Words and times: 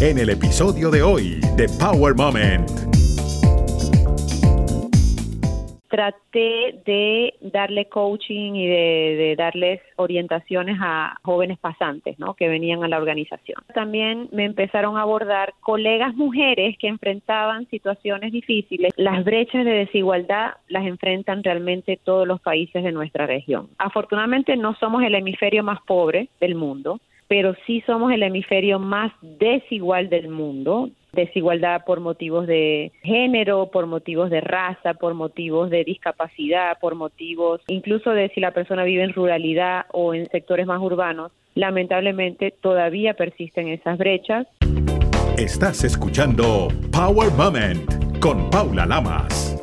en 0.00 0.16
el 0.18 0.30
episodio 0.30 0.90
de 0.90 1.02
hoy 1.02 1.40
de 1.56 1.68
Power 1.78 2.14
Moment. 2.14 2.70
traté 5.90 6.80
de 6.86 7.34
darle 7.40 7.86
coaching 7.86 8.54
y 8.54 8.66
de, 8.68 9.34
darles 9.36 9.80
orientaciones 9.96 10.78
a 10.80 11.16
jóvenes 11.22 11.58
pasantes 11.58 12.16
¿no? 12.18 12.34
que 12.34 12.48
venían 12.48 12.84
a 12.84 12.88
la 12.88 12.96
organización. 12.96 13.62
También 13.74 14.28
me 14.30 14.44
empezaron 14.44 14.96
a 14.96 15.02
abordar 15.02 15.52
colegas 15.60 16.14
mujeres 16.14 16.78
que 16.78 16.86
enfrentaban 16.86 17.68
situaciones 17.70 18.30
difíciles. 18.32 18.94
Las 18.96 19.24
brechas 19.24 19.64
de 19.64 19.72
desigualdad 19.72 20.52
las 20.68 20.86
enfrentan 20.86 21.42
realmente 21.42 21.98
todos 22.02 22.26
los 22.26 22.40
países 22.40 22.84
de 22.84 22.92
nuestra 22.92 23.26
región. 23.26 23.68
Afortunadamente 23.76 24.56
no 24.56 24.74
somos 24.76 25.02
el 25.02 25.16
hemisferio 25.16 25.64
más 25.64 25.80
pobre 25.82 26.28
del 26.40 26.54
mundo, 26.54 27.00
pero 27.30 27.54
sí 27.64 27.80
somos 27.86 28.10
el 28.10 28.24
hemisferio 28.24 28.80
más 28.80 29.12
desigual 29.22 30.10
del 30.10 30.28
mundo 30.30 30.90
desigualdad 31.12 31.84
por 31.84 32.00
motivos 32.00 32.46
de 32.46 32.92
género, 33.02 33.70
por 33.70 33.86
motivos 33.86 34.30
de 34.30 34.40
raza, 34.40 34.94
por 34.94 35.14
motivos 35.14 35.70
de 35.70 35.84
discapacidad, 35.84 36.78
por 36.80 36.94
motivos 36.94 37.60
incluso 37.68 38.10
de 38.10 38.30
si 38.30 38.40
la 38.40 38.52
persona 38.52 38.84
vive 38.84 39.04
en 39.04 39.12
ruralidad 39.12 39.86
o 39.92 40.12
en 40.14 40.28
sectores 40.30 40.66
más 40.66 40.80
urbanos. 40.80 41.30
Lamentablemente 41.54 42.52
todavía 42.60 43.14
persisten 43.14 43.68
esas 43.68 43.96
brechas. 43.98 44.46
Estás 45.36 45.84
escuchando 45.84 46.68
Power 46.92 47.30
Moment 47.32 48.18
con 48.20 48.50
Paula 48.50 48.86
Lamas. 48.86 49.56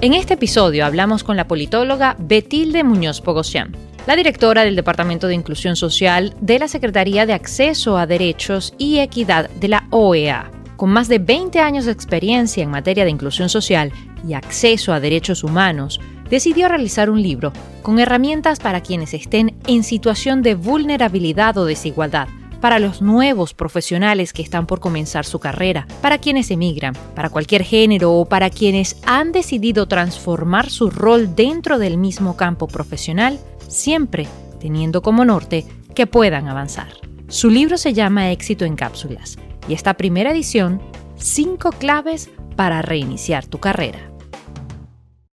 En 0.00 0.14
este 0.14 0.34
episodio 0.34 0.84
hablamos 0.84 1.24
con 1.24 1.36
la 1.36 1.48
politóloga 1.48 2.16
Betilde 2.18 2.84
Muñoz 2.84 3.20
Pogosian 3.20 3.85
la 4.06 4.14
directora 4.14 4.64
del 4.64 4.76
Departamento 4.76 5.26
de 5.26 5.34
Inclusión 5.34 5.74
Social 5.74 6.34
de 6.40 6.60
la 6.60 6.68
Secretaría 6.68 7.26
de 7.26 7.32
Acceso 7.32 7.98
a 7.98 8.06
Derechos 8.06 8.72
y 8.78 8.98
Equidad 8.98 9.50
de 9.50 9.68
la 9.68 9.88
OEA. 9.90 10.50
Con 10.76 10.90
más 10.90 11.08
de 11.08 11.18
20 11.18 11.58
años 11.58 11.86
de 11.86 11.92
experiencia 11.92 12.62
en 12.62 12.70
materia 12.70 13.04
de 13.04 13.10
inclusión 13.10 13.48
social 13.48 13.92
y 14.26 14.34
acceso 14.34 14.92
a 14.92 15.00
derechos 15.00 15.42
humanos, 15.42 16.00
decidió 16.30 16.68
realizar 16.68 17.10
un 17.10 17.20
libro 17.20 17.52
con 17.82 17.98
herramientas 17.98 18.60
para 18.60 18.80
quienes 18.80 19.12
estén 19.12 19.56
en 19.66 19.82
situación 19.82 20.42
de 20.42 20.54
vulnerabilidad 20.54 21.56
o 21.58 21.64
desigualdad, 21.64 22.28
para 22.60 22.78
los 22.78 23.02
nuevos 23.02 23.54
profesionales 23.54 24.32
que 24.32 24.42
están 24.42 24.66
por 24.66 24.80
comenzar 24.80 25.24
su 25.24 25.40
carrera, 25.40 25.86
para 26.00 26.18
quienes 26.18 26.50
emigran, 26.50 26.94
para 27.14 27.30
cualquier 27.30 27.62
género 27.62 28.12
o 28.12 28.24
para 28.26 28.50
quienes 28.50 28.96
han 29.04 29.32
decidido 29.32 29.86
transformar 29.86 30.70
su 30.70 30.90
rol 30.90 31.34
dentro 31.34 31.78
del 31.78 31.96
mismo 31.96 32.36
campo 32.36 32.66
profesional 32.68 33.38
siempre 33.68 34.26
teniendo 34.60 35.02
como 35.02 35.24
norte 35.24 35.64
que 35.94 36.06
puedan 36.06 36.48
avanzar. 36.48 36.88
Su 37.28 37.50
libro 37.50 37.76
se 37.76 37.92
llama 37.92 38.30
Éxito 38.30 38.64
en 38.64 38.76
Cápsulas 38.76 39.38
y 39.68 39.74
esta 39.74 39.94
primera 39.94 40.30
edición, 40.30 40.80
cinco 41.16 41.70
claves 41.70 42.30
para 42.56 42.82
reiniciar 42.82 43.46
tu 43.46 43.58
carrera. 43.58 43.98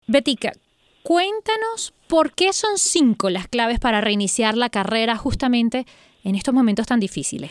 Betica, 0.08 0.52
cuéntanos 1.02 1.94
por 2.08 2.32
qué 2.34 2.52
son 2.52 2.78
cinco 2.78 3.30
las 3.30 3.48
claves 3.48 3.80
para 3.80 4.00
reiniciar 4.00 4.56
la 4.56 4.70
carrera 4.70 5.16
justamente 5.16 5.84
en 6.24 6.34
estos 6.34 6.54
momentos 6.54 6.86
tan 6.86 7.00
difíciles. 7.00 7.50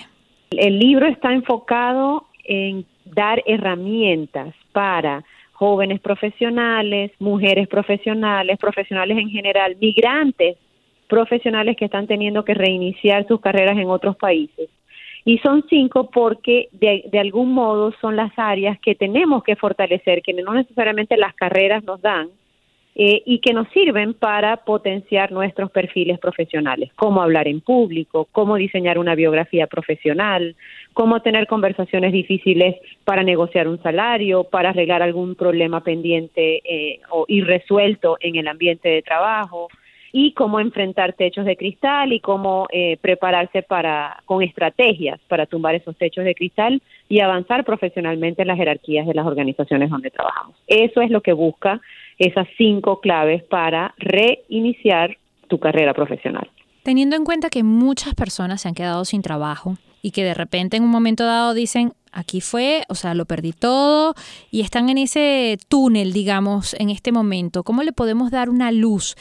El 0.52 0.80
libro 0.80 1.08
está 1.08 1.34
enfocado 1.34 2.28
en 2.44 2.86
dar 3.06 3.42
herramientas 3.46 4.54
para 4.72 5.24
jóvenes 5.54 6.02
profesionales, 6.02 7.12
mujeres 7.20 7.68
profesionales, 7.68 8.58
profesionales 8.60 9.18
en 9.18 9.30
general, 9.30 9.78
migrantes 9.80 10.58
profesionales 11.08 11.78
que 11.78 11.86
están 11.86 12.08
teniendo 12.08 12.44
que 12.46 12.54
reiniciar 12.54 13.28
sus 13.28 13.42
carreras 13.42 13.78
en 13.78 13.90
otros 13.90 14.16
países. 14.16 14.70
Y 15.24 15.40
son 15.40 15.66
cinco 15.70 16.10
porque 16.12 16.70
de, 16.72 17.06
de, 17.12 17.20
algún 17.20 17.54
modo 17.54 17.92
son 18.00 18.16
las 18.16 18.32
áreas 18.38 18.80
que 18.80 18.94
tenemos 18.94 19.44
que 19.44 19.56
fortalecer, 19.56 20.22
que 20.22 20.34
no 20.34 20.54
necesariamente 20.54 21.18
las 21.18 21.34
carreras 21.34 21.84
nos 21.84 22.02
dan, 22.02 22.30
eh, 22.98 23.24
y 23.26 23.40
que 23.40 23.52
nos 23.52 23.68
sirven 23.74 24.14
para 24.14 24.56
potenciar 24.56 25.30
nuestros 25.30 25.70
perfiles 25.70 26.18
profesionales, 26.18 26.92
cómo 26.96 27.22
hablar 27.22 27.46
en 27.46 27.60
público, 27.60 28.26
cómo 28.32 28.56
diseñar 28.56 28.98
una 28.98 29.16
biografía 29.16 29.68
profesional, 29.68 30.56
cómo 30.94 31.22
tener 31.22 31.46
conversaciones 31.46 32.14
difíciles 32.14 32.78
para 33.04 33.22
negociar 33.22 33.68
un 33.68 33.84
salario, 33.84 34.46
para 34.46 34.70
arreglar 34.70 35.02
algún 35.02 35.36
problema 35.36 35.84
pendiente 35.84 36.62
eh, 36.64 37.02
o 37.12 37.26
irresuelto 37.28 38.16
en 38.22 38.38
el 38.38 38.48
ambiente 38.48 38.88
de 38.88 39.02
trabajo, 39.02 39.68
y 40.18 40.32
cómo 40.32 40.62
enfrentar 40.62 41.12
techos 41.12 41.44
de 41.44 41.58
cristal 41.58 42.14
y 42.14 42.22
cómo 42.22 42.68
eh, 42.72 42.96
prepararse 43.02 43.64
para 43.64 44.24
con 44.24 44.42
estrategias 44.42 45.20
para 45.28 45.46
tumbar 45.46 45.76
esos 45.76 45.94
techos 45.98 46.24
de 46.24 46.34
cristal 46.34 46.82
y 47.10 47.20
avanzar 47.20 47.66
profesionalmente 47.66 48.44
en 48.44 48.48
las 48.48 48.56
jerarquías 48.56 49.06
de 49.06 49.14
las 49.14 49.28
organizaciones 49.28 49.90
donde 49.90 50.12
trabajamos. 50.12 50.56
Eso 50.68 51.02
es 51.02 51.12
lo 51.12 51.20
que 51.20 51.34
busca 51.34 51.82
esas 52.18 52.48
cinco 52.58 53.02
claves 53.02 53.44
para 53.44 53.94
reiniciar 53.98 55.18
tu 55.50 55.60
carrera 55.60 55.94
profesional. 55.94 56.50
Teniendo 56.84 57.18
en 57.18 57.26
cuenta 57.26 57.50
que 57.50 57.64
muchas 57.64 58.16
personas 58.16 58.62
se 58.62 58.70
han 58.70 58.74
quedado 58.74 59.04
sin 59.04 59.22
trabajo 59.22 59.76
y 60.02 60.12
que 60.12 60.24
de 60.24 60.34
repente 60.34 60.78
en 60.78 60.84
un 60.84 60.92
momento 60.92 61.26
dado 61.26 61.54
dicen, 61.54 61.92
aquí 62.14 62.40
fue, 62.40 62.84
o 62.88 62.96
sea, 62.96 63.16
lo 63.16 63.26
perdí 63.26 63.52
todo 63.52 64.14
y 64.50 64.62
están 64.62 64.88
en 64.88 64.98
ese 64.98 65.58
túnel, 65.68 66.14
digamos, 66.14 66.74
en 66.80 66.90
este 66.90 67.12
momento, 67.12 67.64
¿cómo 67.64 67.84
le 67.84 67.92
podemos 67.92 68.32
dar 68.32 68.50
una 68.50 68.72
luz 68.72 69.18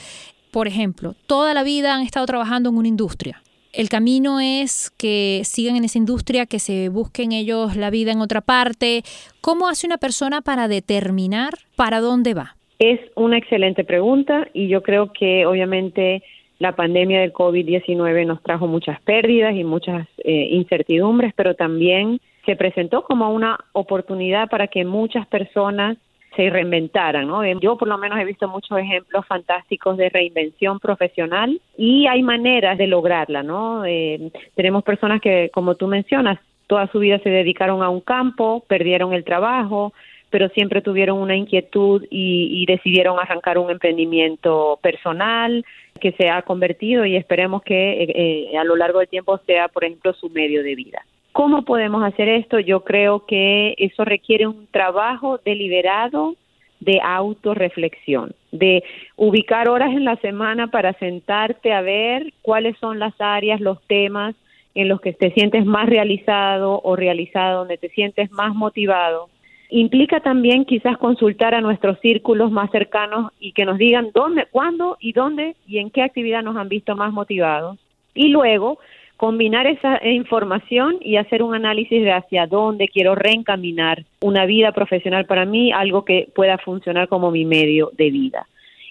por 0.54 0.68
ejemplo, 0.68 1.16
toda 1.26 1.52
la 1.52 1.64
vida 1.64 1.96
han 1.96 2.02
estado 2.02 2.26
trabajando 2.26 2.70
en 2.70 2.76
una 2.76 2.86
industria. 2.86 3.42
El 3.72 3.88
camino 3.88 4.38
es 4.38 4.92
que 4.96 5.40
sigan 5.42 5.74
en 5.74 5.82
esa 5.82 5.98
industria, 5.98 6.46
que 6.46 6.60
se 6.60 6.90
busquen 6.90 7.32
ellos 7.32 7.74
la 7.74 7.90
vida 7.90 8.12
en 8.12 8.20
otra 8.20 8.40
parte. 8.40 9.02
¿Cómo 9.40 9.66
hace 9.66 9.88
una 9.88 9.98
persona 9.98 10.42
para 10.42 10.68
determinar 10.68 11.54
para 11.74 11.98
dónde 11.98 12.34
va? 12.34 12.54
Es 12.78 13.00
una 13.16 13.36
excelente 13.36 13.82
pregunta 13.82 14.46
y 14.54 14.68
yo 14.68 14.84
creo 14.84 15.12
que 15.12 15.44
obviamente 15.44 16.22
la 16.60 16.76
pandemia 16.76 17.22
del 17.22 17.32
COVID-19 17.32 18.24
nos 18.24 18.40
trajo 18.40 18.68
muchas 18.68 19.00
pérdidas 19.00 19.56
y 19.56 19.64
muchas 19.64 20.06
eh, 20.18 20.50
incertidumbres, 20.52 21.34
pero 21.34 21.56
también 21.56 22.20
se 22.46 22.54
presentó 22.54 23.02
como 23.02 23.28
una 23.34 23.58
oportunidad 23.72 24.48
para 24.48 24.68
que 24.68 24.84
muchas 24.84 25.26
personas 25.26 25.98
se 26.36 26.50
reinventaran, 26.50 27.26
¿no? 27.26 27.44
Yo 27.60 27.76
por 27.76 27.88
lo 27.88 27.98
menos 27.98 28.18
he 28.18 28.24
visto 28.24 28.48
muchos 28.48 28.78
ejemplos 28.78 29.26
fantásticos 29.26 29.96
de 29.96 30.08
reinvención 30.08 30.78
profesional 30.80 31.60
y 31.76 32.06
hay 32.06 32.22
maneras 32.22 32.78
de 32.78 32.86
lograrla, 32.86 33.42
¿no? 33.42 33.84
Eh, 33.84 34.30
tenemos 34.54 34.82
personas 34.82 35.20
que, 35.20 35.50
como 35.52 35.74
tú 35.74 35.86
mencionas, 35.86 36.38
toda 36.66 36.86
su 36.88 36.98
vida 36.98 37.18
se 37.20 37.30
dedicaron 37.30 37.82
a 37.82 37.90
un 37.90 38.00
campo, 38.00 38.64
perdieron 38.66 39.12
el 39.12 39.24
trabajo, 39.24 39.92
pero 40.30 40.48
siempre 40.48 40.82
tuvieron 40.82 41.18
una 41.18 41.36
inquietud 41.36 42.04
y, 42.10 42.64
decidieron 42.66 43.18
arrancar 43.20 43.58
un 43.58 43.70
emprendimiento 43.70 44.78
personal 44.82 45.64
que 46.00 46.10
se 46.12 46.28
ha 46.28 46.42
convertido 46.42 47.06
y 47.06 47.14
esperemos 47.14 47.62
que 47.62 48.02
eh, 48.02 48.50
eh, 48.52 48.58
a 48.58 48.64
lo 48.64 48.74
largo 48.74 48.98
del 48.98 49.08
tiempo 49.08 49.38
sea, 49.46 49.68
por 49.68 49.84
ejemplo, 49.84 50.12
su 50.14 50.30
medio 50.30 50.64
de 50.64 50.74
vida. 50.74 51.04
¿Cómo 51.34 51.64
podemos 51.64 52.04
hacer 52.04 52.28
esto? 52.28 52.60
Yo 52.60 52.84
creo 52.84 53.26
que 53.26 53.74
eso 53.78 54.04
requiere 54.04 54.46
un 54.46 54.68
trabajo 54.68 55.40
deliberado 55.44 56.36
de 56.78 57.00
autorreflexión, 57.02 58.36
de 58.52 58.84
ubicar 59.16 59.68
horas 59.68 59.90
en 59.90 60.04
la 60.04 60.14
semana 60.18 60.68
para 60.68 60.92
sentarte 60.92 61.72
a 61.72 61.80
ver 61.80 62.32
cuáles 62.40 62.78
son 62.78 63.00
las 63.00 63.20
áreas, 63.20 63.60
los 63.60 63.82
temas 63.88 64.36
en 64.76 64.88
los 64.88 65.00
que 65.00 65.12
te 65.12 65.32
sientes 65.32 65.66
más 65.66 65.88
realizado 65.88 66.80
o 66.84 66.94
realizado, 66.94 67.58
donde 67.58 67.78
te 67.78 67.88
sientes 67.88 68.30
más 68.30 68.54
motivado. 68.54 69.28
Implica 69.70 70.20
también 70.20 70.64
quizás 70.64 70.96
consultar 70.98 71.52
a 71.52 71.60
nuestros 71.60 71.98
círculos 71.98 72.52
más 72.52 72.70
cercanos 72.70 73.32
y 73.40 73.50
que 73.54 73.64
nos 73.64 73.78
digan 73.78 74.10
dónde, 74.14 74.46
cuándo 74.52 74.98
y 75.00 75.10
dónde 75.10 75.56
y 75.66 75.78
en 75.78 75.90
qué 75.90 76.02
actividad 76.02 76.44
nos 76.44 76.56
han 76.56 76.68
visto 76.68 76.94
más 76.94 77.12
motivados. 77.12 77.76
Y 78.14 78.28
luego 78.28 78.78
combinar 79.16 79.66
esa 79.66 80.04
información 80.06 80.98
y 81.00 81.16
hacer 81.16 81.42
un 81.42 81.54
análisis 81.54 82.02
de 82.02 82.12
hacia 82.12 82.46
dónde 82.46 82.88
quiero 82.88 83.14
reencaminar 83.14 84.04
una 84.20 84.46
vida 84.46 84.72
profesional 84.72 85.26
para 85.26 85.44
mí, 85.44 85.72
algo 85.72 86.04
que 86.04 86.28
pueda 86.34 86.58
funcionar 86.58 87.08
como 87.08 87.30
mi 87.30 87.44
medio 87.44 87.90
de 87.96 88.10
vida. 88.10 88.46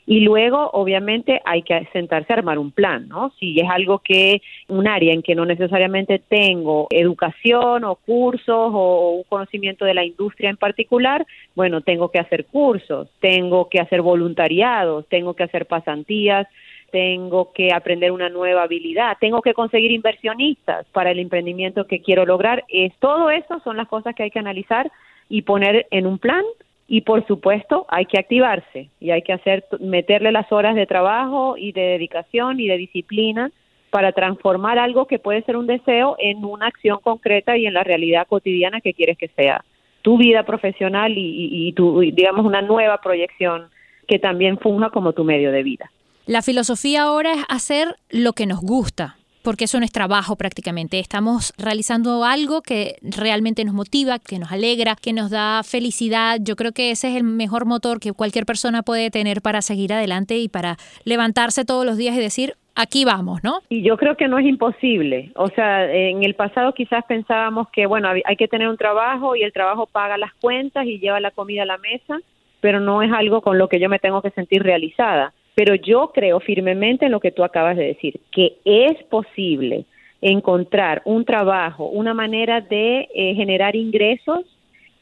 Y 0.05 0.19
luego, 0.19 0.69
obviamente, 0.73 1.41
hay 1.45 1.61
que 1.61 1.87
sentarse 1.93 2.33
a 2.33 2.37
armar 2.37 2.59
un 2.59 2.71
plan, 2.71 3.07
¿no? 3.07 3.31
Si 3.39 3.57
es 3.57 3.69
algo 3.69 3.99
que, 3.99 4.41
un 4.67 4.85
área 4.87 5.13
en 5.13 5.21
que 5.21 5.33
no 5.33 5.45
necesariamente 5.45 6.19
tengo 6.19 6.87
educación 6.89 7.85
o 7.85 7.95
cursos 7.95 8.71
o 8.73 9.11
un 9.11 9.23
conocimiento 9.23 9.85
de 9.85 9.93
la 9.93 10.03
industria 10.03 10.49
en 10.49 10.57
particular, 10.57 11.25
bueno, 11.55 11.81
tengo 11.81 12.11
que 12.11 12.19
hacer 12.19 12.45
cursos, 12.45 13.07
tengo 13.21 13.69
que 13.69 13.79
hacer 13.79 14.01
voluntariados, 14.01 15.07
tengo 15.07 15.35
que 15.35 15.43
hacer 15.43 15.67
pasantías, 15.67 16.47
tengo 16.93 17.51
que 17.53 17.73
aprender 17.73 18.11
una 18.11 18.29
nueva 18.29 18.61
habilidad, 18.61 19.17
tengo 19.19 19.41
que 19.41 19.55
conseguir 19.55 19.91
inversionistas 19.91 20.85
para 20.91 21.09
el 21.09 21.17
emprendimiento 21.17 21.87
que 21.87 22.03
quiero 22.03 22.23
lograr. 22.23 22.63
Es, 22.67 22.93
todo 22.99 23.31
eso 23.31 23.59
son 23.63 23.77
las 23.77 23.87
cosas 23.87 24.13
que 24.13 24.21
hay 24.21 24.29
que 24.29 24.37
analizar 24.37 24.91
y 25.27 25.41
poner 25.41 25.87
en 25.89 26.05
un 26.05 26.19
plan 26.19 26.45
y 26.87 27.01
por 27.01 27.25
supuesto 27.25 27.87
hay 27.89 28.05
que 28.05 28.19
activarse 28.19 28.91
y 28.99 29.09
hay 29.09 29.23
que 29.23 29.33
hacer 29.33 29.65
meterle 29.79 30.31
las 30.31 30.51
horas 30.51 30.75
de 30.75 30.85
trabajo 30.85 31.57
y 31.57 31.71
de 31.71 31.81
dedicación 31.81 32.59
y 32.59 32.67
de 32.67 32.77
disciplina 32.77 33.49
para 33.89 34.11
transformar 34.11 34.77
algo 34.77 35.07
que 35.07 35.17
puede 35.17 35.41
ser 35.41 35.57
un 35.57 35.65
deseo 35.65 36.15
en 36.19 36.45
una 36.45 36.67
acción 36.67 36.99
concreta 37.01 37.57
y 37.57 37.65
en 37.65 37.73
la 37.73 37.83
realidad 37.83 38.27
cotidiana 38.27 38.81
que 38.81 38.93
quieres 38.93 39.17
que 39.17 39.29
sea 39.29 39.65
tu 40.03 40.19
vida 40.19 40.43
profesional 40.43 41.11
y, 41.15 41.73
tu, 41.73 42.01
digamos, 42.01 42.45
una 42.45 42.61
nueva 42.61 42.99
proyección 42.99 43.69
que 44.07 44.19
también 44.19 44.59
funja 44.59 44.91
como 44.91 45.13
tu 45.13 45.23
medio 45.23 45.51
de 45.51 45.63
vida. 45.63 45.89
La 46.25 46.41
filosofía 46.41 47.03
ahora 47.03 47.33
es 47.33 47.43
hacer 47.49 47.97
lo 48.09 48.31
que 48.31 48.45
nos 48.45 48.61
gusta, 48.61 49.17
porque 49.43 49.65
eso 49.65 49.77
no 49.79 49.83
es 49.83 49.91
trabajo 49.91 50.37
prácticamente. 50.37 50.99
Estamos 50.99 51.51
realizando 51.57 52.23
algo 52.23 52.61
que 52.61 52.95
realmente 53.01 53.65
nos 53.65 53.73
motiva, 53.73 54.19
que 54.19 54.39
nos 54.39 54.53
alegra, 54.53 54.95
que 54.95 55.11
nos 55.11 55.31
da 55.31 55.63
felicidad. 55.63 56.37
Yo 56.41 56.55
creo 56.55 56.71
que 56.71 56.91
ese 56.91 57.09
es 57.09 57.17
el 57.17 57.25
mejor 57.25 57.65
motor 57.65 57.99
que 57.99 58.13
cualquier 58.13 58.45
persona 58.45 58.83
puede 58.83 59.11
tener 59.11 59.41
para 59.41 59.61
seguir 59.61 59.91
adelante 59.91 60.37
y 60.37 60.47
para 60.47 60.77
levantarse 61.03 61.65
todos 61.65 61.85
los 61.85 61.97
días 61.97 62.15
y 62.15 62.21
decir, 62.21 62.53
aquí 62.73 63.03
vamos, 63.03 63.43
¿no? 63.43 63.59
Y 63.67 63.83
yo 63.83 63.97
creo 63.97 64.15
que 64.15 64.29
no 64.29 64.39
es 64.39 64.45
imposible. 64.45 65.33
O 65.35 65.49
sea, 65.49 65.93
en 65.93 66.23
el 66.23 66.35
pasado 66.35 66.73
quizás 66.73 67.03
pensábamos 67.05 67.67
que, 67.69 67.85
bueno, 67.85 68.07
hay 68.07 68.35
que 68.37 68.47
tener 68.47 68.69
un 68.69 68.77
trabajo 68.77 69.35
y 69.35 69.43
el 69.43 69.51
trabajo 69.51 69.87
paga 69.87 70.17
las 70.17 70.33
cuentas 70.35 70.85
y 70.85 70.99
lleva 70.99 71.19
la 71.19 71.31
comida 71.31 71.63
a 71.63 71.65
la 71.65 71.79
mesa, 71.79 72.19
pero 72.61 72.79
no 72.79 73.01
es 73.01 73.11
algo 73.11 73.41
con 73.41 73.57
lo 73.57 73.67
que 73.67 73.81
yo 73.81 73.89
me 73.89 73.99
tengo 73.99 74.21
que 74.21 74.31
sentir 74.31 74.63
realizada. 74.63 75.33
Pero 75.55 75.75
yo 75.75 76.11
creo 76.13 76.39
firmemente 76.39 77.05
en 77.05 77.11
lo 77.11 77.19
que 77.19 77.31
tú 77.31 77.43
acabas 77.43 77.77
de 77.77 77.85
decir, 77.85 78.19
que 78.31 78.57
es 78.65 79.01
posible 79.03 79.85
encontrar 80.21 81.01
un 81.05 81.25
trabajo, 81.25 81.85
una 81.85 82.13
manera 82.13 82.61
de 82.61 83.09
eh, 83.13 83.35
generar 83.35 83.75
ingresos 83.75 84.45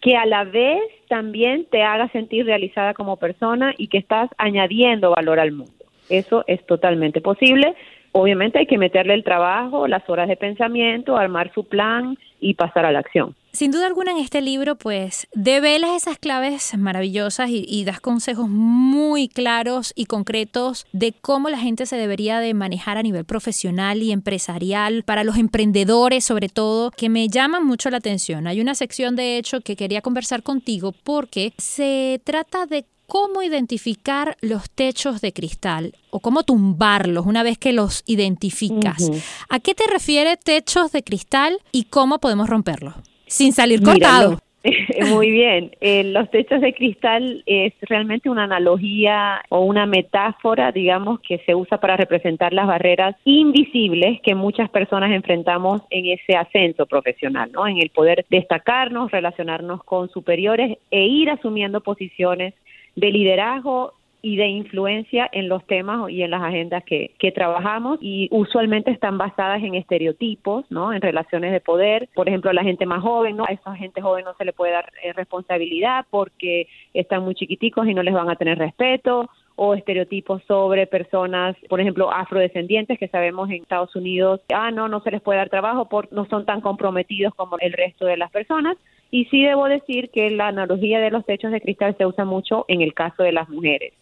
que 0.02 0.18
a 0.18 0.26
la 0.26 0.44
vez 0.44 0.82
también 1.08 1.66
te 1.70 1.84
haga 1.84 2.10
sentir 2.10 2.46
realizada 2.46 2.94
como 2.96 3.18
persona 3.18 3.74
y 3.78 3.88
que 3.88 4.00
estás 4.00 4.30
añadiendo 4.38 5.12
valor 5.12 5.40
al 5.40 5.52
mundo. 5.52 5.74
Eso 6.10 6.44
es 6.48 6.66
totalmente 6.66 7.22
posible. 7.22 7.76
Obviamente 8.14 8.60
hay 8.60 8.66
que 8.66 8.78
meterle 8.78 9.14
el 9.14 9.24
trabajo, 9.24 9.88
las 9.88 10.08
horas 10.10 10.28
de 10.28 10.36
pensamiento, 10.36 11.16
armar 11.16 11.52
su 11.54 11.64
plan 11.64 12.18
y 12.42 12.56
pasar 12.56 12.86
a 12.86 12.92
la 12.92 13.00
acción. 13.00 13.36
Sin 13.54 13.72
duda 13.72 13.88
alguna 13.88 14.12
en 14.12 14.18
este 14.18 14.42
libro 14.42 14.76
pues 14.76 15.28
develas 15.34 15.92
esas 15.92 16.18
claves 16.18 16.76
maravillosas 16.78 17.50
y, 17.50 17.84
das 17.84 18.00
consejos 18.00 18.48
muy 18.50 19.28
claros 19.28 19.92
y 19.96 20.06
concretos 20.06 20.86
de 20.94 21.14
cómo 21.14 21.50
la 21.50 21.58
gente 21.58 21.86
se 21.86 21.98
debería 21.98 22.40
de 22.40 22.54
manejar 22.54 22.98
a 22.98 23.04
nivel 23.04 23.26
profesional 23.26 24.02
y 24.02 24.12
empresarial, 24.12 25.04
para 25.04 25.24
los 25.24 25.38
emprendedores 25.38 26.24
sobre 26.24 26.48
todo, 26.50 26.92
que 26.92 27.10
me 27.10 27.28
llaman 27.28 27.66
mucho 27.66 27.90
la 27.90 27.98
atención. 27.98 28.48
Hay 28.48 28.62
una 28.62 28.74
sección 28.74 29.16
de 29.16 29.38
hecho 29.38 29.62
que 29.62 29.76
quería 29.76 30.02
conversar 30.02 30.44
contigo 30.44 30.94
porque 31.04 31.54
se 31.58 32.22
trata 32.24 32.66
de 32.66 32.86
cómo 33.12 33.44
identificar 33.44 34.38
los 34.40 34.70
techos 34.70 35.20
de 35.20 35.34
cristal 35.34 35.92
o 36.12 36.22
cómo 36.22 36.44
tumbarlos 36.44 37.26
una 37.26 37.44
vez 37.44 37.58
que 37.58 37.74
los 37.74 38.04
identificas. 38.08 39.12
¿A 39.50 39.60
qué 39.60 39.74
te 39.74 39.84
refiere 39.92 40.38
techos 40.38 40.94
de 40.94 41.04
cristal 41.04 41.58
y 41.74 41.88
cómo 41.90 42.20
podemos 42.20 42.50
romperlos? 42.50 42.94
Sin 43.28 43.52
salir 43.52 43.84
cortado. 43.84 44.38
Muy 45.10 45.30
bien. 45.30 45.72
Eh, 45.82 46.06
los 46.06 46.32
techos 46.32 46.62
de 46.62 46.74
cristal 46.74 47.44
es 47.46 47.74
realmente 47.82 48.30
una 48.30 48.46
analogía 48.46 49.42
o 49.50 49.60
una 49.60 49.86
metáfora, 49.86 50.72
digamos, 50.72 51.20
que 51.20 51.40
se 51.40 51.54
usa 51.54 51.82
para 51.82 51.98
representar 51.98 52.54
las 52.54 52.68
barreras 52.68 53.18
invisibles 53.26 54.22
que 54.22 54.36
muchas 54.36 54.70
personas 54.70 55.12
enfrentamos 55.12 55.82
en 55.90 56.06
ese 56.06 56.38
ascenso 56.38 56.86
profesional, 56.86 57.52
¿no? 57.52 57.68
En 57.68 57.80
el 57.80 57.90
poder 57.90 58.26
destacarnos, 58.30 59.12
relacionarnos 59.12 59.84
con 59.84 60.08
superiores 60.08 60.78
e 60.92 61.04
ir 61.08 61.30
asumiendo 61.30 61.82
posiciones 61.82 62.54
de 62.96 63.12
liderazgo 63.12 63.94
y 64.24 64.36
de 64.36 64.48
influencia 64.48 65.28
en 65.32 65.50
los 65.50 65.66
temas 65.66 66.10
y 66.12 66.22
en 66.22 66.32
las 66.32 66.44
agendas 66.44 66.84
que, 66.84 67.12
que 67.18 67.32
trabajamos 67.32 67.98
y 68.02 68.28
usualmente 68.32 68.92
están 68.92 69.18
basadas 69.18 69.64
en 69.64 69.74
estereotipos, 69.74 70.66
¿no? 70.70 70.94
En 70.94 71.02
relaciones 71.02 71.52
de 71.52 71.60
poder. 71.60 72.08
Por 72.14 72.28
ejemplo, 72.28 72.54
la 72.54 72.64
gente 72.64 72.86
más 72.86 73.02
joven, 73.02 73.38
¿no? 73.38 73.46
A 73.46 73.54
esa 73.54 73.76
gente 73.76 74.02
joven 74.02 74.26
no 74.26 74.36
se 74.36 74.46
le 74.46 74.54
puede 74.54 74.74
dar 74.74 74.92
eh, 75.04 75.14
responsabilidad 75.14 76.06
porque 76.12 76.68
están 76.94 77.24
muy 77.24 77.34
chiquiticos 77.34 77.88
y 77.88 77.96
no 77.96 78.04
les 78.04 78.14
van 78.14 78.30
a 78.30 78.36
tener 78.36 78.60
respeto 78.60 79.30
o 79.56 79.74
estereotipos 79.74 80.42
sobre 80.48 80.88
personas, 80.88 81.56
por 81.70 81.82
ejemplo, 81.82 82.12
afrodescendientes 82.12 82.98
que 82.98 83.08
sabemos 83.08 83.50
en 83.50 83.58
Estados 83.58 83.96
Unidos, 83.96 84.42
ah, 84.54 84.72
no, 84.72 84.88
no 84.88 85.02
se 85.02 85.12
les 85.12 85.22
puede 85.22 85.38
dar 85.38 85.50
trabajo 85.50 85.86
porque 85.90 86.16
no 86.16 86.26
son 86.26 86.46
tan 86.46 86.62
comprometidos 86.62 87.34
como 87.36 87.58
el 87.60 87.74
resto 87.74 88.06
de 88.06 88.18
las 88.18 88.32
personas. 88.32 88.78
Y 89.12 89.26
sí 89.26 89.44
debo 89.44 89.66
decir 89.66 90.10
que 90.10 90.32
la 90.32 90.48
analogía 90.48 91.00
de 91.00 91.12
los 91.12 91.26
techos 91.26 91.52
de 91.52 91.62
cristal 91.62 91.96
se 91.98 92.06
usa 92.06 92.26
mucho 92.26 92.66
en 92.70 92.82
el 92.82 92.94
caso 92.94 93.24
de 93.24 93.34
las 93.34 93.50
mujeres, 93.50 93.94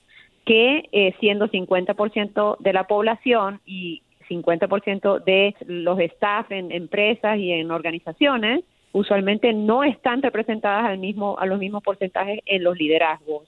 que 0.46 0.88
eh, 0.92 1.16
siendo 1.20 1.48
50% 1.48 2.58
de 2.60 2.74
la 2.74 2.86
población 2.86 3.60
y 3.66 4.04
50% 4.30 5.24
de 5.24 5.56
los 5.66 6.00
staff 6.00 6.52
en 6.52 6.72
empresas 6.72 7.40
y 7.40 7.52
en 7.52 7.72
organizaciones, 7.72 8.64
usualmente 8.92 9.52
no 9.54 9.84
están 9.84 10.22
representadas 10.22 10.86
al 10.86 11.00
mismo, 11.00 11.38
a 11.40 11.48
los 11.48 11.58
mismos 11.58 11.84
porcentajes 11.84 12.40
en 12.46 12.64
los 12.64 12.78
liderazgos 12.78 13.44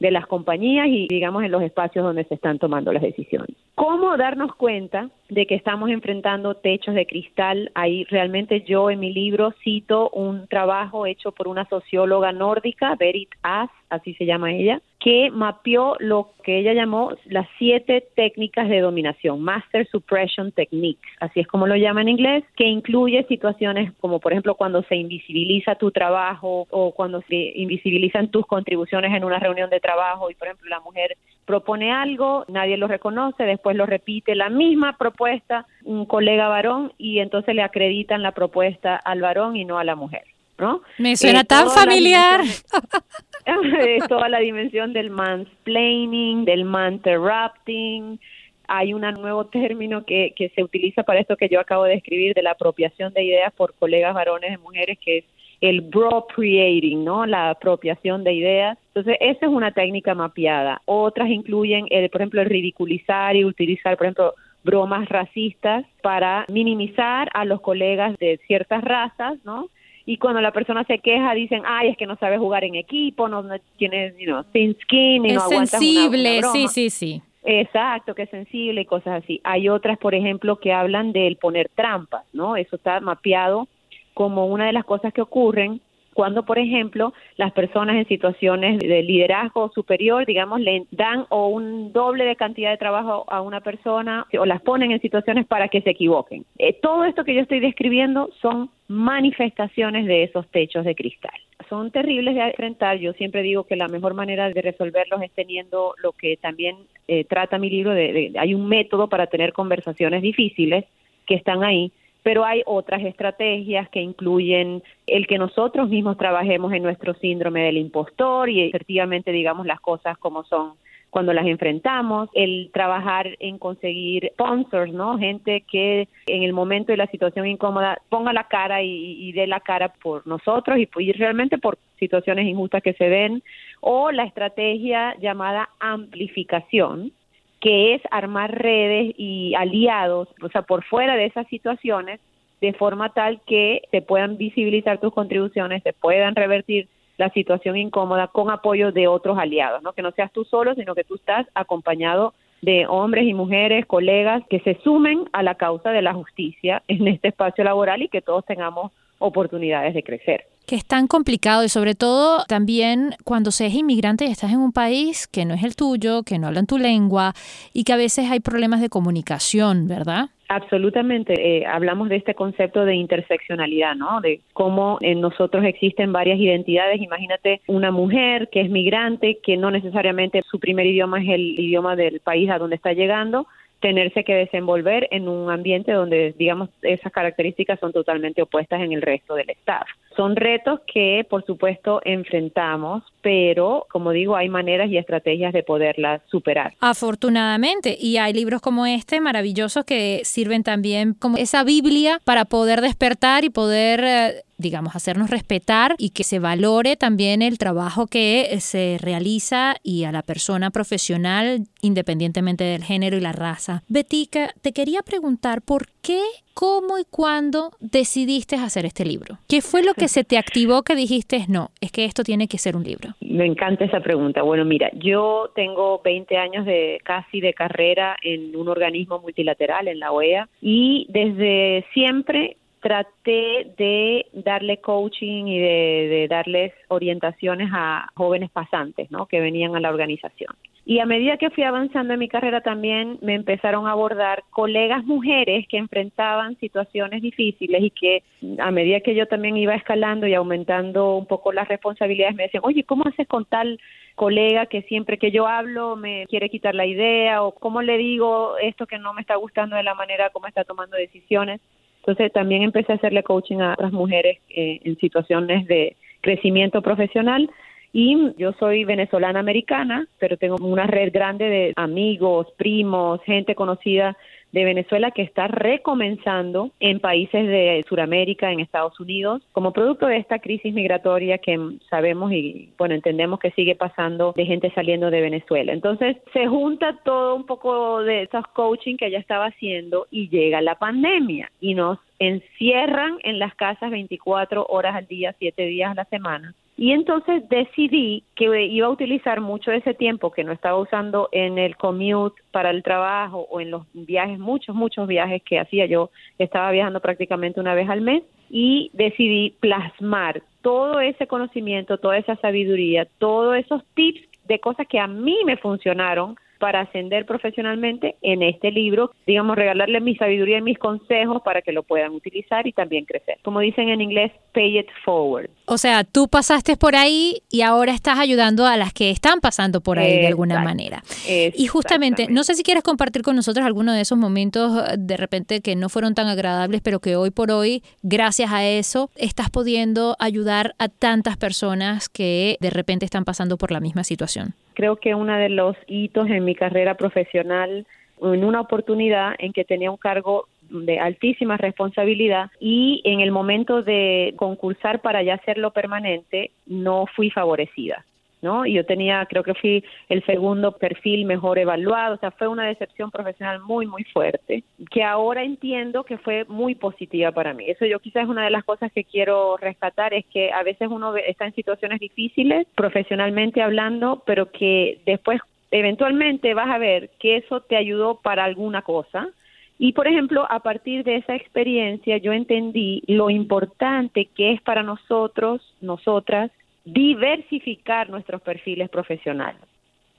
de 0.00 0.10
las 0.10 0.26
compañías 0.26 0.86
y 0.88 1.06
digamos 1.08 1.44
en 1.44 1.52
los 1.52 1.62
espacios 1.62 2.04
donde 2.04 2.24
se 2.24 2.34
están 2.34 2.58
tomando 2.58 2.92
las 2.92 3.02
decisiones. 3.02 3.56
¿Cómo 3.74 4.16
darnos 4.16 4.54
cuenta 4.54 5.10
de 5.28 5.46
que 5.46 5.54
estamos 5.54 5.90
enfrentando 5.90 6.54
techos 6.54 6.94
de 6.94 7.06
cristal? 7.06 7.70
Ahí 7.74 8.04
realmente 8.04 8.62
yo 8.62 8.90
en 8.90 9.00
mi 9.00 9.12
libro 9.12 9.52
cito 9.62 10.10
un 10.10 10.46
trabajo 10.46 11.06
hecho 11.06 11.32
por 11.32 11.48
una 11.48 11.68
socióloga 11.68 12.32
nórdica, 12.32 12.94
Berit 12.96 13.30
As, 13.42 13.70
así 13.90 14.14
se 14.14 14.26
llama 14.26 14.52
ella, 14.52 14.80
que 15.04 15.30
mapeó 15.30 15.96
lo 16.00 16.30
que 16.42 16.60
ella 16.60 16.72
llamó 16.72 17.12
las 17.26 17.46
siete 17.58 18.08
técnicas 18.16 18.70
de 18.70 18.80
dominación, 18.80 19.42
Master 19.42 19.86
Suppression 19.90 20.50
Techniques, 20.50 21.12
así 21.20 21.40
es 21.40 21.46
como 21.46 21.66
lo 21.66 21.76
llama 21.76 22.00
en 22.00 22.08
inglés, 22.08 22.42
que 22.56 22.64
incluye 22.64 23.22
situaciones 23.28 23.92
como 24.00 24.18
por 24.18 24.32
ejemplo 24.32 24.54
cuando 24.54 24.82
se 24.84 24.96
invisibiliza 24.96 25.74
tu 25.74 25.90
trabajo 25.90 26.66
o 26.70 26.92
cuando 26.92 27.20
se 27.28 27.34
invisibilizan 27.34 28.30
tus 28.30 28.46
contribuciones 28.46 29.14
en 29.14 29.24
una 29.24 29.38
reunión 29.38 29.68
de 29.68 29.78
trabajo 29.78 30.30
y 30.30 30.36
por 30.36 30.48
ejemplo 30.48 30.70
la 30.70 30.80
mujer 30.80 31.18
propone 31.44 31.92
algo, 31.92 32.46
nadie 32.48 32.78
lo 32.78 32.88
reconoce, 32.88 33.44
después 33.44 33.76
lo 33.76 33.84
repite 33.84 34.34
la 34.34 34.48
misma 34.48 34.96
propuesta 34.96 35.66
un 35.82 36.06
colega 36.06 36.48
varón 36.48 36.94
y 36.96 37.18
entonces 37.18 37.54
le 37.54 37.62
acreditan 37.62 38.22
la 38.22 38.32
propuesta 38.32 38.96
al 38.96 39.20
varón 39.20 39.54
y 39.54 39.66
no 39.66 39.78
a 39.78 39.84
la 39.84 39.96
mujer. 39.96 40.24
¿no? 40.58 40.82
Me 40.98 41.16
suena 41.16 41.40
eh, 41.40 41.44
tan 41.44 41.68
familiar. 41.68 42.40
es 43.86 44.06
toda 44.08 44.28
la 44.28 44.38
dimensión 44.38 44.92
del 44.92 45.10
mansplaining, 45.10 46.44
del 46.44 46.60
interrupting. 46.60 48.18
Hay 48.66 48.94
un 48.94 49.02
nuevo 49.02 49.46
término 49.46 50.04
que, 50.04 50.32
que 50.34 50.48
se 50.50 50.62
utiliza 50.62 51.02
para 51.02 51.20
esto 51.20 51.36
que 51.36 51.48
yo 51.48 51.60
acabo 51.60 51.84
de 51.84 51.94
escribir, 51.94 52.34
de 52.34 52.42
la 52.42 52.52
apropiación 52.52 53.12
de 53.12 53.24
ideas 53.24 53.52
por 53.52 53.74
colegas 53.74 54.14
varones 54.14 54.54
y 54.54 54.58
mujeres, 54.58 54.98
que 54.98 55.18
es 55.18 55.24
el 55.60 55.80
bro-creating, 55.82 57.04
¿no? 57.04 57.26
La 57.26 57.50
apropiación 57.50 58.24
de 58.24 58.32
ideas. 58.32 58.78
Entonces, 58.88 59.16
esa 59.20 59.46
es 59.46 59.52
una 59.52 59.72
técnica 59.72 60.14
mapeada. 60.14 60.82
Otras 60.84 61.28
incluyen, 61.28 61.86
el, 61.90 62.08
por 62.10 62.20
ejemplo, 62.20 62.42
el 62.42 62.48
ridiculizar 62.48 63.36
y 63.36 63.44
utilizar, 63.44 63.96
por 63.96 64.06
ejemplo, 64.06 64.34
bromas 64.62 65.08
racistas 65.08 65.84
para 66.02 66.46
minimizar 66.48 67.28
a 67.34 67.44
los 67.44 67.60
colegas 67.60 68.16
de 68.18 68.38
ciertas 68.46 68.82
razas, 68.82 69.38
¿no? 69.44 69.68
Y 70.06 70.18
cuando 70.18 70.40
la 70.40 70.52
persona 70.52 70.84
se 70.84 70.98
queja 70.98 71.32
dicen, 71.34 71.62
ay, 71.64 71.88
es 71.88 71.96
que 71.96 72.06
no 72.06 72.16
sabe 72.16 72.38
jugar 72.38 72.64
en 72.64 72.74
equipo, 72.74 73.28
no, 73.28 73.42
no 73.42 73.54
tienes, 73.76 74.14
you 74.18 74.26
know, 74.26 74.44
thin 74.52 74.76
skin 74.82 75.24
y 75.24 75.28
es 75.28 75.34
no 75.34 75.42
aguantas 75.42 75.70
sensible, 75.70 76.38
una, 76.38 76.52
sí, 76.52 76.68
sí, 76.68 76.90
sí. 76.90 77.22
Exacto, 77.42 78.14
que 78.14 78.22
es 78.22 78.30
sensible 78.30 78.82
y 78.82 78.86
cosas 78.86 79.22
así. 79.22 79.40
Hay 79.44 79.68
otras, 79.68 79.98
por 79.98 80.14
ejemplo, 80.14 80.56
que 80.56 80.72
hablan 80.72 81.12
del 81.12 81.36
poner 81.36 81.70
trampas, 81.74 82.24
¿no? 82.32 82.56
Eso 82.56 82.76
está 82.76 83.00
mapeado 83.00 83.68
como 84.14 84.46
una 84.46 84.66
de 84.66 84.72
las 84.72 84.84
cosas 84.84 85.12
que 85.12 85.20
ocurren 85.20 85.80
cuando, 86.14 86.44
por 86.44 86.58
ejemplo, 86.58 87.12
las 87.36 87.52
personas 87.52 87.96
en 87.96 88.06
situaciones 88.06 88.78
de 88.78 89.02
liderazgo 89.02 89.70
superior, 89.74 90.24
digamos, 90.24 90.60
le 90.60 90.86
dan 90.92 91.26
o 91.28 91.48
un 91.48 91.92
doble 91.92 92.24
de 92.24 92.36
cantidad 92.36 92.70
de 92.70 92.78
trabajo 92.78 93.24
a 93.28 93.42
una 93.42 93.60
persona 93.60 94.26
o 94.38 94.46
las 94.46 94.62
ponen 94.62 94.92
en 94.92 95.00
situaciones 95.00 95.44
para 95.46 95.68
que 95.68 95.82
se 95.82 95.90
equivoquen. 95.90 96.46
Eh, 96.58 96.78
todo 96.80 97.04
esto 97.04 97.24
que 97.24 97.34
yo 97.34 97.40
estoy 97.40 97.60
describiendo 97.60 98.30
son 98.40 98.70
manifestaciones 98.94 100.06
de 100.06 100.24
esos 100.24 100.46
techos 100.48 100.84
de 100.84 100.94
cristal. 100.94 101.34
Son 101.68 101.90
terribles 101.90 102.34
de 102.34 102.42
enfrentar. 102.42 102.98
Yo 102.98 103.12
siempre 103.14 103.42
digo 103.42 103.64
que 103.64 103.76
la 103.76 103.88
mejor 103.88 104.14
manera 104.14 104.50
de 104.50 104.62
resolverlos 104.62 105.22
es 105.22 105.30
teniendo 105.32 105.94
lo 106.02 106.12
que 106.12 106.36
también 106.36 106.76
eh, 107.08 107.24
trata 107.24 107.58
mi 107.58 107.70
libro. 107.70 107.92
de, 107.92 108.32
hay 108.38 108.54
un 108.54 108.68
método 108.68 109.08
para 109.08 109.26
tener 109.26 109.52
conversaciones 109.52 110.22
difíciles 110.22 110.84
que 111.26 111.34
están 111.34 111.62
ahí 111.64 111.92
pero 112.24 112.42
hay 112.42 112.62
otras 112.64 113.02
estrategias 113.02 113.86
que 113.90 114.00
incluyen 114.00 114.82
el 115.06 115.26
que 115.26 115.36
nosotros 115.36 115.90
mismos 115.90 116.16
trabajemos 116.16 116.72
en 116.72 116.82
nuestro 116.82 117.12
síndrome 117.12 117.64
del 117.64 117.76
impostor 117.76 118.48
y 118.48 118.62
efectivamente 118.62 119.30
digamos 119.30 119.66
las 119.66 119.78
cosas 119.78 120.16
como 120.16 120.42
son 120.44 120.72
cuando 121.14 121.32
las 121.32 121.46
enfrentamos, 121.46 122.28
el 122.34 122.70
trabajar 122.72 123.36
en 123.38 123.56
conseguir 123.56 124.32
sponsors, 124.32 124.92
¿no? 124.92 125.16
Gente 125.16 125.60
que 125.60 126.08
en 126.26 126.42
el 126.42 126.52
momento 126.52 126.90
de 126.90 126.96
la 126.96 127.06
situación 127.06 127.46
incómoda 127.46 127.98
ponga 128.08 128.32
la 128.32 128.48
cara 128.48 128.82
y, 128.82 129.30
dé 129.30 129.46
la 129.46 129.60
cara 129.60 129.90
por 130.02 130.26
nosotros 130.26 130.76
y, 130.76 130.88
y 130.98 131.12
realmente 131.12 131.56
por 131.58 131.78
situaciones 132.00 132.48
injustas 132.48 132.82
que 132.82 132.94
se 132.94 133.08
den, 133.08 133.44
o 133.80 134.10
la 134.10 134.24
estrategia 134.24 135.14
llamada 135.20 135.68
amplificación, 135.78 137.12
que 137.60 137.94
es 137.94 138.02
armar 138.10 138.50
redes 138.50 139.14
y 139.16 139.54
aliados, 139.54 140.26
o 140.42 140.48
sea, 140.48 140.62
por 140.62 140.82
fuera 140.82 141.14
de 141.14 141.26
esas 141.26 141.46
situaciones, 141.46 142.18
de 142.60 142.72
forma 142.72 143.10
tal 143.10 143.40
que 143.46 143.82
se 143.92 144.02
puedan 144.02 144.36
visibilizar 144.36 144.98
tus 144.98 145.14
contribuciones, 145.14 145.84
se 145.84 145.92
puedan 145.92 146.34
revertir 146.34 146.88
la 147.16 147.30
situación 147.30 147.76
incómoda 147.76 148.28
con 148.28 148.50
apoyo 148.50 148.92
de 148.92 149.08
otros 149.08 149.38
aliados, 149.38 149.82
¿no? 149.82 149.92
Que 149.92 150.02
no 150.02 150.12
seas 150.12 150.32
tú 150.32 150.44
solo, 150.44 150.74
sino 150.74 150.94
que 150.94 151.04
tú 151.04 151.14
estás 151.14 151.46
acompañado 151.54 152.34
de 152.62 152.86
hombres 152.86 153.24
y 153.26 153.34
mujeres, 153.34 153.86
colegas 153.86 154.42
que 154.48 154.60
se 154.60 154.78
sumen 154.82 155.24
a 155.32 155.42
la 155.42 155.54
causa 155.54 155.90
de 155.90 156.02
la 156.02 156.14
justicia 156.14 156.82
en 156.88 157.06
este 157.08 157.28
espacio 157.28 157.62
laboral 157.62 158.02
y 158.02 158.08
que 158.08 158.22
todos 158.22 158.44
tengamos 158.46 158.90
oportunidades 159.18 159.94
de 159.94 160.02
crecer 160.02 160.46
que 160.66 160.76
es 160.76 160.84
tan 160.84 161.06
complicado 161.06 161.64
y 161.64 161.68
sobre 161.68 161.94
todo 161.94 162.44
también 162.48 163.14
cuando 163.24 163.50
se 163.50 163.66
es 163.66 163.74
inmigrante 163.74 164.24
y 164.24 164.30
estás 164.30 164.52
en 164.52 164.60
un 164.60 164.72
país 164.72 165.26
que 165.26 165.44
no 165.44 165.54
es 165.54 165.62
el 165.62 165.76
tuyo, 165.76 166.22
que 166.22 166.38
no 166.38 166.46
hablan 166.46 166.66
tu 166.66 166.78
lengua 166.78 167.34
y 167.72 167.84
que 167.84 167.92
a 167.92 167.96
veces 167.96 168.30
hay 168.30 168.40
problemas 168.40 168.80
de 168.80 168.88
comunicación, 168.88 169.88
¿verdad? 169.88 170.30
Absolutamente. 170.48 171.34
Eh, 171.34 171.66
hablamos 171.66 172.08
de 172.08 172.16
este 172.16 172.34
concepto 172.34 172.84
de 172.84 172.94
interseccionalidad, 172.94 173.94
¿no? 173.94 174.20
De 174.20 174.40
cómo 174.52 174.98
en 175.00 175.20
nosotros 175.20 175.64
existen 175.64 176.12
varias 176.12 176.38
identidades. 176.38 177.00
Imagínate 177.00 177.62
una 177.66 177.90
mujer 177.90 178.48
que 178.52 178.60
es 178.60 178.70
migrante, 178.70 179.38
que 179.42 179.56
no 179.56 179.70
necesariamente 179.70 180.42
su 180.50 180.60
primer 180.60 180.86
idioma 180.86 181.22
es 181.22 181.28
el 181.30 181.58
idioma 181.58 181.96
del 181.96 182.20
país 182.20 182.50
a 182.50 182.58
donde 182.58 182.76
está 182.76 182.92
llegando, 182.92 183.46
tenerse 183.80 184.24
que 184.24 184.34
desenvolver 184.34 185.08
en 185.10 185.28
un 185.28 185.50
ambiente 185.50 185.92
donde, 185.92 186.34
digamos, 186.38 186.70
esas 186.82 187.12
características 187.12 187.80
son 187.80 187.92
totalmente 187.92 188.42
opuestas 188.42 188.80
en 188.80 188.92
el 188.92 189.02
resto 189.02 189.34
del 189.34 189.50
Estado. 189.50 189.84
Son 190.16 190.36
retos 190.36 190.80
que, 190.92 191.26
por 191.28 191.44
supuesto, 191.44 192.00
enfrentamos, 192.04 193.02
pero, 193.20 193.86
como 193.90 194.10
digo, 194.10 194.36
hay 194.36 194.48
maneras 194.48 194.90
y 194.90 194.98
estrategias 194.98 195.52
de 195.52 195.62
poderlas 195.62 196.22
superar. 196.30 196.74
Afortunadamente, 196.80 197.96
y 197.98 198.18
hay 198.18 198.32
libros 198.32 198.60
como 198.60 198.86
este 198.86 199.20
maravillosos 199.20 199.84
que 199.84 200.20
sirven 200.24 200.62
también 200.62 201.14
como 201.14 201.36
esa 201.36 201.64
Biblia 201.64 202.20
para 202.24 202.44
poder 202.44 202.80
despertar 202.80 203.44
y 203.44 203.50
poder 203.50 204.04
eh, 204.04 204.42
digamos, 204.56 204.94
hacernos 204.94 205.30
respetar 205.30 205.94
y 205.98 206.10
que 206.10 206.24
se 206.24 206.38
valore 206.38 206.96
también 206.96 207.42
el 207.42 207.58
trabajo 207.58 208.06
que 208.06 208.56
se 208.60 208.98
realiza 209.00 209.76
y 209.82 210.04
a 210.04 210.12
la 210.12 210.22
persona 210.22 210.70
profesional 210.70 211.64
independientemente 211.80 212.64
del 212.64 212.84
género 212.84 213.16
y 213.16 213.20
la 213.20 213.32
raza. 213.32 213.82
Betica, 213.88 214.50
te 214.62 214.72
quería 214.72 215.02
preguntar 215.02 215.60
por 215.62 215.88
qué, 216.04 216.20
cómo 216.52 216.98
y 216.98 217.04
cuándo 217.10 217.70
decidiste 217.80 218.56
hacer 218.56 218.84
este 218.84 219.04
libro. 219.04 219.38
¿Qué 219.48 219.62
fue 219.62 219.82
lo 219.82 219.94
que 219.94 220.08
se 220.08 220.22
te 220.22 220.38
activó 220.38 220.82
que 220.82 220.94
dijiste, 220.94 221.46
no, 221.48 221.70
es 221.80 221.90
que 221.90 222.04
esto 222.04 222.22
tiene 222.22 222.46
que 222.46 222.58
ser 222.58 222.76
un 222.76 222.84
libro? 222.84 223.14
Me 223.20 223.46
encanta 223.46 223.84
esa 223.84 224.00
pregunta. 224.00 224.42
Bueno, 224.42 224.64
mira, 224.64 224.90
yo 224.94 225.50
tengo 225.54 226.00
20 226.04 226.36
años 226.36 226.66
de 226.66 227.00
casi 227.02 227.40
de 227.40 227.54
carrera 227.54 228.16
en 228.22 228.54
un 228.54 228.68
organismo 228.68 229.18
multilateral, 229.18 229.88
en 229.88 229.98
la 229.98 230.12
OEA, 230.12 230.48
y 230.60 231.06
desde 231.08 231.86
siempre 231.94 232.58
traté 232.84 233.72
de 233.78 234.26
darle 234.34 234.76
coaching 234.76 235.46
y 235.46 235.58
de, 235.58 236.26
darles 236.28 236.74
orientaciones 236.88 237.70
a 237.72 238.10
jóvenes 238.14 238.50
pasantes, 238.50 239.10
¿no? 239.10 239.24
Que 239.24 239.40
venían 239.40 239.74
a 239.74 239.80
la 239.80 239.88
organización. 239.88 240.54
Y 240.84 240.98
a 240.98 241.06
medida 241.06 241.38
que 241.38 241.48
fui 241.48 241.62
avanzando 241.64 242.12
en 242.12 242.18
mi 242.18 242.28
carrera 242.28 242.60
también 242.60 243.16
me 243.22 243.36
empezaron 243.36 243.86
a 243.86 243.92
abordar 243.92 244.44
colegas 244.50 245.02
mujeres 245.02 245.66
que 245.66 245.78
enfrentaban 245.78 246.58
situaciones 246.58 247.22
difíciles 247.22 247.84
y 247.84 247.90
que 247.90 248.22
a 248.58 248.70
medida 248.70 249.00
que 249.00 249.14
yo 249.14 249.26
también 249.28 249.56
iba 249.56 249.74
escalando 249.74 250.26
y 250.26 250.34
aumentando 250.34 251.16
un 251.16 251.24
poco 251.24 251.54
las 251.54 251.68
responsabilidades 251.68 252.34
me 252.34 252.42
decían, 252.42 252.64
oye, 252.66 252.84
¿cómo 252.84 253.04
haces 253.06 253.26
con 253.26 253.46
tal 253.46 253.80
colega 254.14 254.66
que 254.66 254.82
siempre 254.82 255.16
que 255.16 255.30
yo 255.30 255.46
hablo 255.46 255.96
me 255.96 256.26
quiere 256.26 256.50
quitar 256.50 256.74
la 256.74 256.84
idea 256.84 257.42
o 257.44 257.52
cómo 257.52 257.80
le 257.80 257.96
digo 257.96 258.58
esto 258.58 258.86
que 258.86 258.98
no 258.98 259.14
me 259.14 259.22
está 259.22 259.36
gustando 259.36 259.76
de 259.76 259.82
la 259.84 259.94
manera 259.94 260.28
como 260.28 260.48
está 260.48 260.64
tomando 260.64 260.98
decisiones? 260.98 261.62
Entonces 262.06 262.32
también 262.32 262.62
empecé 262.62 262.92
a 262.92 262.96
hacerle 262.96 263.22
coaching 263.22 263.60
a 263.60 263.72
otras 263.72 263.92
mujeres 263.92 264.38
eh, 264.50 264.80
en 264.84 264.96
situaciones 264.98 265.66
de 265.66 265.96
crecimiento 266.20 266.82
profesional. 266.82 267.50
Y 267.94 268.34
yo 268.36 268.52
soy 268.58 268.84
venezolana 268.84 269.40
americana, 269.40 270.06
pero 270.18 270.36
tengo 270.36 270.56
una 270.56 270.86
red 270.86 271.12
grande 271.12 271.48
de 271.48 271.72
amigos, 271.76 272.48
primos, 272.58 273.22
gente 273.22 273.54
conocida 273.54 274.16
de 274.54 274.64
Venezuela 274.64 275.10
que 275.10 275.22
está 275.22 275.48
recomenzando 275.48 276.70
en 276.78 277.00
países 277.00 277.44
de 277.44 277.84
Sudamérica, 277.88 278.52
en 278.52 278.60
Estados 278.60 278.98
Unidos, 279.00 279.42
como 279.50 279.72
producto 279.72 280.06
de 280.06 280.18
esta 280.18 280.38
crisis 280.38 280.72
migratoria 280.72 281.38
que 281.38 281.58
sabemos 281.90 282.30
y 282.30 282.72
bueno, 282.78 282.94
entendemos 282.94 283.40
que 283.40 283.50
sigue 283.50 283.74
pasando 283.74 284.32
de 284.36 284.46
gente 284.46 284.72
saliendo 284.72 285.10
de 285.10 285.22
Venezuela. 285.22 285.72
Entonces, 285.72 286.18
se 286.32 286.46
junta 286.46 287.00
todo 287.04 287.34
un 287.34 287.46
poco 287.46 288.02
de 288.02 288.22
esos 288.22 288.46
coaching 288.54 288.96
que 288.96 289.06
ella 289.06 289.18
estaba 289.18 289.46
haciendo 289.46 290.06
y 290.12 290.28
llega 290.28 290.62
la 290.62 290.76
pandemia 290.76 291.50
y 291.60 291.74
nos 291.74 291.98
encierran 292.20 293.18
en 293.24 293.40
las 293.40 293.56
casas 293.56 293.90
24 293.90 294.66
horas 294.68 294.94
al 294.94 295.08
día, 295.08 295.34
7 295.36 295.66
días 295.66 295.90
a 295.90 295.94
la 295.94 296.04
semana 296.04 296.54
y 296.76 296.92
entonces 296.92 297.48
decidí 297.48 298.24
que 298.34 298.66
iba 298.66 298.86
a 298.88 298.90
utilizar 298.90 299.40
mucho 299.40 299.70
de 299.70 299.76
ese 299.78 299.94
tiempo 299.94 300.32
que 300.32 300.42
no 300.42 300.52
estaba 300.52 300.78
usando 300.78 301.28
en 301.30 301.58
el 301.58 301.76
commute 301.76 302.42
para 302.50 302.70
el 302.70 302.82
trabajo 302.82 303.46
o 303.50 303.60
en 303.60 303.70
los 303.70 303.84
viajes, 303.92 304.38
muchos, 304.38 304.74
muchos 304.74 305.06
viajes 305.06 305.42
que 305.44 305.60
hacía 305.60 305.86
yo. 305.86 306.10
Estaba 306.38 306.72
viajando 306.72 307.00
prácticamente 307.00 307.60
una 307.60 307.74
vez 307.74 307.88
al 307.88 308.00
mes 308.00 308.24
y 308.50 308.90
decidí 308.92 309.54
plasmar 309.60 310.42
todo 310.62 311.00
ese 311.00 311.26
conocimiento, 311.26 311.98
toda 311.98 312.18
esa 312.18 312.36
sabiduría, 312.36 313.06
todos 313.18 313.56
esos 313.56 313.84
tips 313.94 314.22
de 314.46 314.58
cosas 314.58 314.86
que 314.88 314.98
a 314.98 315.06
mí 315.06 315.38
me 315.44 315.56
funcionaron 315.56 316.36
para 316.58 316.80
ascender 316.80 317.26
profesionalmente 317.26 318.16
en 318.22 318.42
este 318.42 318.70
libro, 318.70 319.10
digamos, 319.26 319.56
regalarle 319.56 320.00
mi 320.00 320.16
sabiduría 320.16 320.58
y 320.58 320.62
mis 320.62 320.78
consejos 320.78 321.42
para 321.42 321.62
que 321.62 321.72
lo 321.72 321.82
puedan 321.82 322.12
utilizar 322.12 322.66
y 322.66 322.72
también 322.72 323.04
crecer. 323.04 323.36
Como 323.42 323.60
dicen 323.60 323.90
en 323.90 324.00
inglés, 324.00 324.32
pay 324.52 324.78
it 324.78 324.88
forward. 325.04 325.50
O 325.66 325.78
sea, 325.78 326.04
tú 326.04 326.28
pasaste 326.28 326.76
por 326.76 326.94
ahí 326.94 327.42
y 327.50 327.62
ahora 327.62 327.92
estás 327.92 328.18
ayudando 328.18 328.66
a 328.66 328.76
las 328.76 328.92
que 328.92 329.10
están 329.10 329.40
pasando 329.40 329.80
por 329.80 329.98
ahí 329.98 330.18
de 330.18 330.26
alguna 330.26 330.60
manera. 330.60 331.02
Y 331.26 331.66
justamente, 331.66 332.26
no 332.28 332.44
sé 332.44 332.54
si 332.54 332.62
quieres 332.62 332.82
compartir 332.82 333.22
con 333.22 333.36
nosotros 333.36 333.64
alguno 333.64 333.92
de 333.92 334.02
esos 334.02 334.18
momentos 334.18 334.82
de 334.98 335.16
repente 335.16 335.60
que 335.60 335.74
no 335.76 335.88
fueron 335.88 336.14
tan 336.14 336.26
agradables, 336.26 336.80
pero 336.82 337.00
que 337.00 337.16
hoy 337.16 337.30
por 337.30 337.50
hoy, 337.50 337.82
gracias 338.02 338.52
a 338.52 338.64
eso, 338.64 339.10
estás 339.16 339.50
pudiendo 339.50 340.16
ayudar 340.18 340.74
a 340.78 340.88
tantas 340.88 341.36
personas 341.36 342.08
que 342.08 342.56
de 342.60 342.70
repente 342.70 343.04
están 343.04 343.24
pasando 343.24 343.56
por 343.56 343.70
la 343.70 343.80
misma 343.80 344.04
situación. 344.04 344.54
Creo 344.74 344.96
que 344.96 345.14
uno 345.14 345.36
de 345.36 345.48
los 345.48 345.76
hitos 345.86 346.28
en 346.28 346.44
mi 346.44 346.54
carrera 346.54 346.96
profesional, 346.96 347.86
en 348.20 348.44
una 348.44 348.60
oportunidad 348.60 349.34
en 349.38 349.52
que 349.52 349.64
tenía 349.64 349.90
un 349.90 349.96
cargo 349.96 350.46
de 350.74 350.98
altísima 350.98 351.56
responsabilidad 351.56 352.50
y 352.60 353.00
en 353.04 353.20
el 353.20 353.30
momento 353.30 353.82
de 353.82 354.34
concursar 354.36 355.00
para 355.00 355.22
ya 355.22 355.34
hacerlo 355.34 355.70
permanente 355.70 356.50
no 356.66 357.06
fui 357.14 357.30
favorecida. 357.30 358.04
¿no? 358.44 358.66
Y 358.66 358.74
yo 358.74 358.84
tenía, 358.84 359.24
creo 359.24 359.42
que 359.42 359.54
fui 359.54 359.82
el 360.10 360.22
segundo 360.26 360.72
perfil 360.72 361.24
mejor 361.24 361.58
evaluado, 361.58 362.16
o 362.16 362.18
sea, 362.18 362.30
fue 362.30 362.46
una 362.46 362.66
decepción 362.66 363.10
profesional 363.10 363.62
muy, 363.62 363.86
muy 363.86 364.04
fuerte, 364.04 364.62
que 364.90 365.02
ahora 365.02 365.42
entiendo 365.42 366.04
que 366.04 366.18
fue 366.18 366.44
muy 366.44 366.74
positiva 366.74 367.32
para 367.32 367.54
mí. 367.54 367.64
Eso 367.66 367.86
yo 367.86 367.98
quizás 368.00 368.24
es 368.24 368.28
una 368.28 368.44
de 368.44 368.50
las 368.50 368.62
cosas 368.62 368.92
que 368.92 369.04
quiero 369.04 369.56
rescatar, 369.56 370.12
es 370.12 370.26
que 370.26 370.52
a 370.52 370.62
veces 370.62 370.88
uno 370.90 371.16
está 371.16 371.46
en 371.46 371.54
situaciones 371.54 371.98
difíciles, 371.98 372.66
profesionalmente 372.74 373.62
hablando, 373.62 374.22
pero 374.26 374.50
que 374.52 375.00
después 375.06 375.40
eventualmente 375.70 376.52
vas 376.52 376.70
a 376.70 376.78
ver 376.78 377.10
que 377.18 377.38
eso 377.38 377.60
te 377.60 377.76
ayudó 377.76 378.20
para 378.20 378.44
alguna 378.44 378.82
cosa. 378.82 379.30
Y, 379.78 379.92
por 379.92 380.06
ejemplo, 380.06 380.46
a 380.48 380.60
partir 380.60 381.04
de 381.04 381.16
esa 381.16 381.34
experiencia 381.34 382.18
yo 382.18 382.32
entendí 382.32 383.02
lo 383.06 383.30
importante 383.30 384.26
que 384.26 384.52
es 384.52 384.62
para 384.62 384.82
nosotros, 384.82 385.60
nosotras, 385.80 386.50
diversificar 386.84 388.08
nuestros 388.08 388.40
perfiles 388.42 388.88
profesionales, 388.88 389.62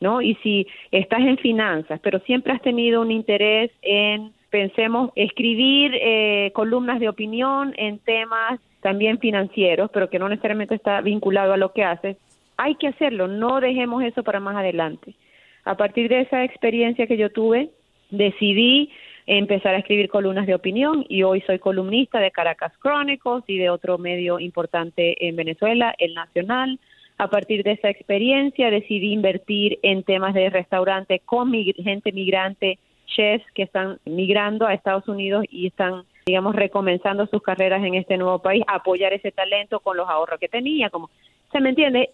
¿no? 0.02 0.22
Y 0.22 0.36
si 0.36 0.68
estás 0.92 1.22
en 1.22 1.38
finanzas, 1.38 2.00
pero 2.02 2.20
siempre 2.22 2.54
has 2.54 2.62
tenido 2.62 3.02
un 3.02 3.12
interés 3.12 3.72
en, 3.82 4.34
pensemos, 4.50 5.12
escribir 5.16 5.92
eh, 5.96 6.52
columnas 6.54 7.00
de 7.00 7.10
opinión 7.10 7.74
en 7.78 8.00
temas 8.00 8.60
también 8.82 9.20
financieros, 9.20 9.90
pero 9.92 10.10
que 10.10 10.20
no 10.20 10.28
necesariamente 10.28 10.76
está 10.76 11.02
vinculado 11.02 11.54
a 11.54 11.58
lo 11.58 11.72
que 11.72 11.84
haces, 11.84 12.18
hay 12.58 12.76
que 12.76 12.88
hacerlo, 12.88 13.28
no 13.28 13.60
dejemos 13.60 14.04
eso 14.04 14.24
para 14.24 14.40
más 14.40 14.56
adelante. 14.56 15.14
A 15.66 15.76
partir 15.76 16.10
de 16.10 16.22
esa 16.22 16.44
experiencia 16.44 17.08
que 17.08 17.18
yo 17.18 17.32
tuve, 17.32 17.70
decidí 18.12 18.92
empezar 19.28 19.74
a 19.74 19.80
escribir 19.80 20.10
columnas 20.10 20.46
de 20.46 20.56
opinión 20.56 21.06
y 21.10 21.24
hoy 21.24 21.42
soy 21.42 21.60
columnista 21.60 22.20
de 22.20 22.32
Caracas 22.32 22.74
Chronicles 22.82 23.44
y 23.48 23.58
de 23.58 23.70
otro 23.70 23.98
medio 23.98 24.40
importante 24.40 25.28
en 25.28 25.36
Venezuela, 25.36 25.96
El 25.98 26.14
Nacional. 26.14 26.80
A 27.18 27.30
partir 27.30 27.64
de 27.64 27.72
esa 27.72 27.90
experiencia 27.90 28.70
decidí 28.70 29.14
invertir 29.14 29.80
en 29.82 30.04
temas 30.04 30.34
de 30.34 30.50
restaurante 30.50 31.22
con 31.26 31.52
gente 31.54 32.12
migrante, 32.12 32.78
chefs 33.08 33.46
que 33.54 33.64
están 33.64 34.00
migrando 34.06 34.68
a 34.68 34.74
Estados 34.74 35.08
Unidos 35.08 35.46
y 35.50 35.68
están 35.68 36.04
digamos, 36.26 36.56
recomenzando 36.56 37.28
sus 37.28 37.42
carreras 37.42 37.84
en 37.84 37.94
este 37.94 38.18
nuevo 38.18 38.40
país, 38.40 38.64
apoyar 38.68 39.14
ese 39.14 39.32
talento 39.32 39.80
con 39.80 39.96
los 39.96 40.10
ahorros 40.10 40.40
que 40.40 40.48
tenía, 40.48 40.90
como 40.90 41.10
¿Se 41.52 41.62
me 41.62 41.70
entiende? 41.70 42.10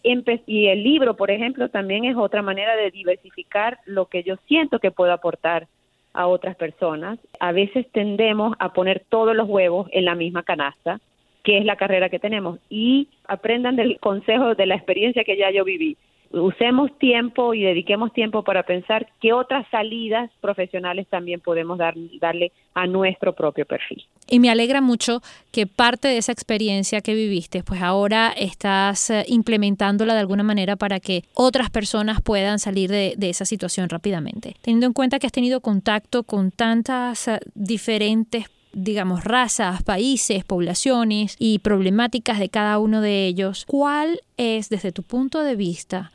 Y 0.45 0.67
el 0.67 0.83
libro, 0.83 1.15
por 1.15 1.31
ejemplo, 1.31 1.69
también 1.69 2.05
es 2.05 2.15
otra 2.15 2.43
manera 2.43 2.75
de 2.75 2.91
diversificar 2.91 3.79
lo 3.85 4.05
que 4.05 4.21
yo 4.21 4.35
siento 4.47 4.77
que 4.77 4.91
puedo 4.91 5.11
aportar 5.11 5.67
a 6.13 6.27
otras 6.27 6.55
personas. 6.55 7.19
A 7.39 7.51
veces 7.51 7.85
tendemos 7.91 8.55
a 8.59 8.73
poner 8.73 9.03
todos 9.09 9.35
los 9.35 9.47
huevos 9.47 9.87
en 9.91 10.05
la 10.05 10.15
misma 10.15 10.43
canasta, 10.43 10.99
que 11.43 11.57
es 11.57 11.65
la 11.65 11.75
carrera 11.75 12.09
que 12.09 12.19
tenemos, 12.19 12.59
y 12.69 13.07
aprendan 13.27 13.75
del 13.75 13.99
consejo 13.99 14.55
de 14.55 14.65
la 14.65 14.75
experiencia 14.75 15.23
que 15.23 15.37
ya 15.37 15.51
yo 15.51 15.63
viví 15.63 15.97
usemos 16.33 16.97
tiempo 16.97 17.53
y 17.53 17.63
dediquemos 17.63 18.13
tiempo 18.13 18.43
para 18.43 18.63
pensar 18.63 19.07
qué 19.19 19.33
otras 19.33 19.65
salidas 19.69 20.29
profesionales 20.39 21.07
también 21.09 21.39
podemos 21.41 21.77
dar, 21.77 21.95
darle 22.19 22.51
a 22.73 22.87
nuestro 22.87 23.33
propio 23.33 23.65
perfil. 23.65 24.05
Y 24.27 24.39
me 24.39 24.49
alegra 24.49 24.81
mucho 24.81 25.21
que 25.51 25.67
parte 25.67 26.07
de 26.07 26.17
esa 26.17 26.31
experiencia 26.31 27.01
que 27.01 27.13
viviste, 27.13 27.63
pues 27.63 27.81
ahora 27.81 28.33
estás 28.37 29.09
eh, 29.09 29.25
implementándola 29.27 30.13
de 30.13 30.21
alguna 30.21 30.43
manera 30.43 30.75
para 30.77 30.99
que 30.99 31.23
otras 31.33 31.69
personas 31.69 32.21
puedan 32.21 32.59
salir 32.59 32.89
de, 32.89 33.15
de 33.17 33.29
esa 33.29 33.45
situación 33.45 33.89
rápidamente. 33.89 34.55
Teniendo 34.61 34.87
en 34.87 34.93
cuenta 34.93 35.19
que 35.19 35.27
has 35.27 35.33
tenido 35.33 35.59
contacto 35.59 36.23
con 36.23 36.51
tantas 36.51 37.27
eh, 37.27 37.39
diferentes 37.55 38.45
digamos, 38.73 39.23
razas, 39.23 39.83
países, 39.83 40.43
poblaciones 40.43 41.35
y 41.39 41.59
problemáticas 41.59 42.39
de 42.39 42.49
cada 42.49 42.79
uno 42.79 43.01
de 43.01 43.27
ellos, 43.27 43.65
¿cuál 43.67 44.21
es, 44.37 44.69
desde 44.69 44.91
tu 44.91 45.03
punto 45.03 45.43
de 45.43 45.55
vista, 45.55 46.11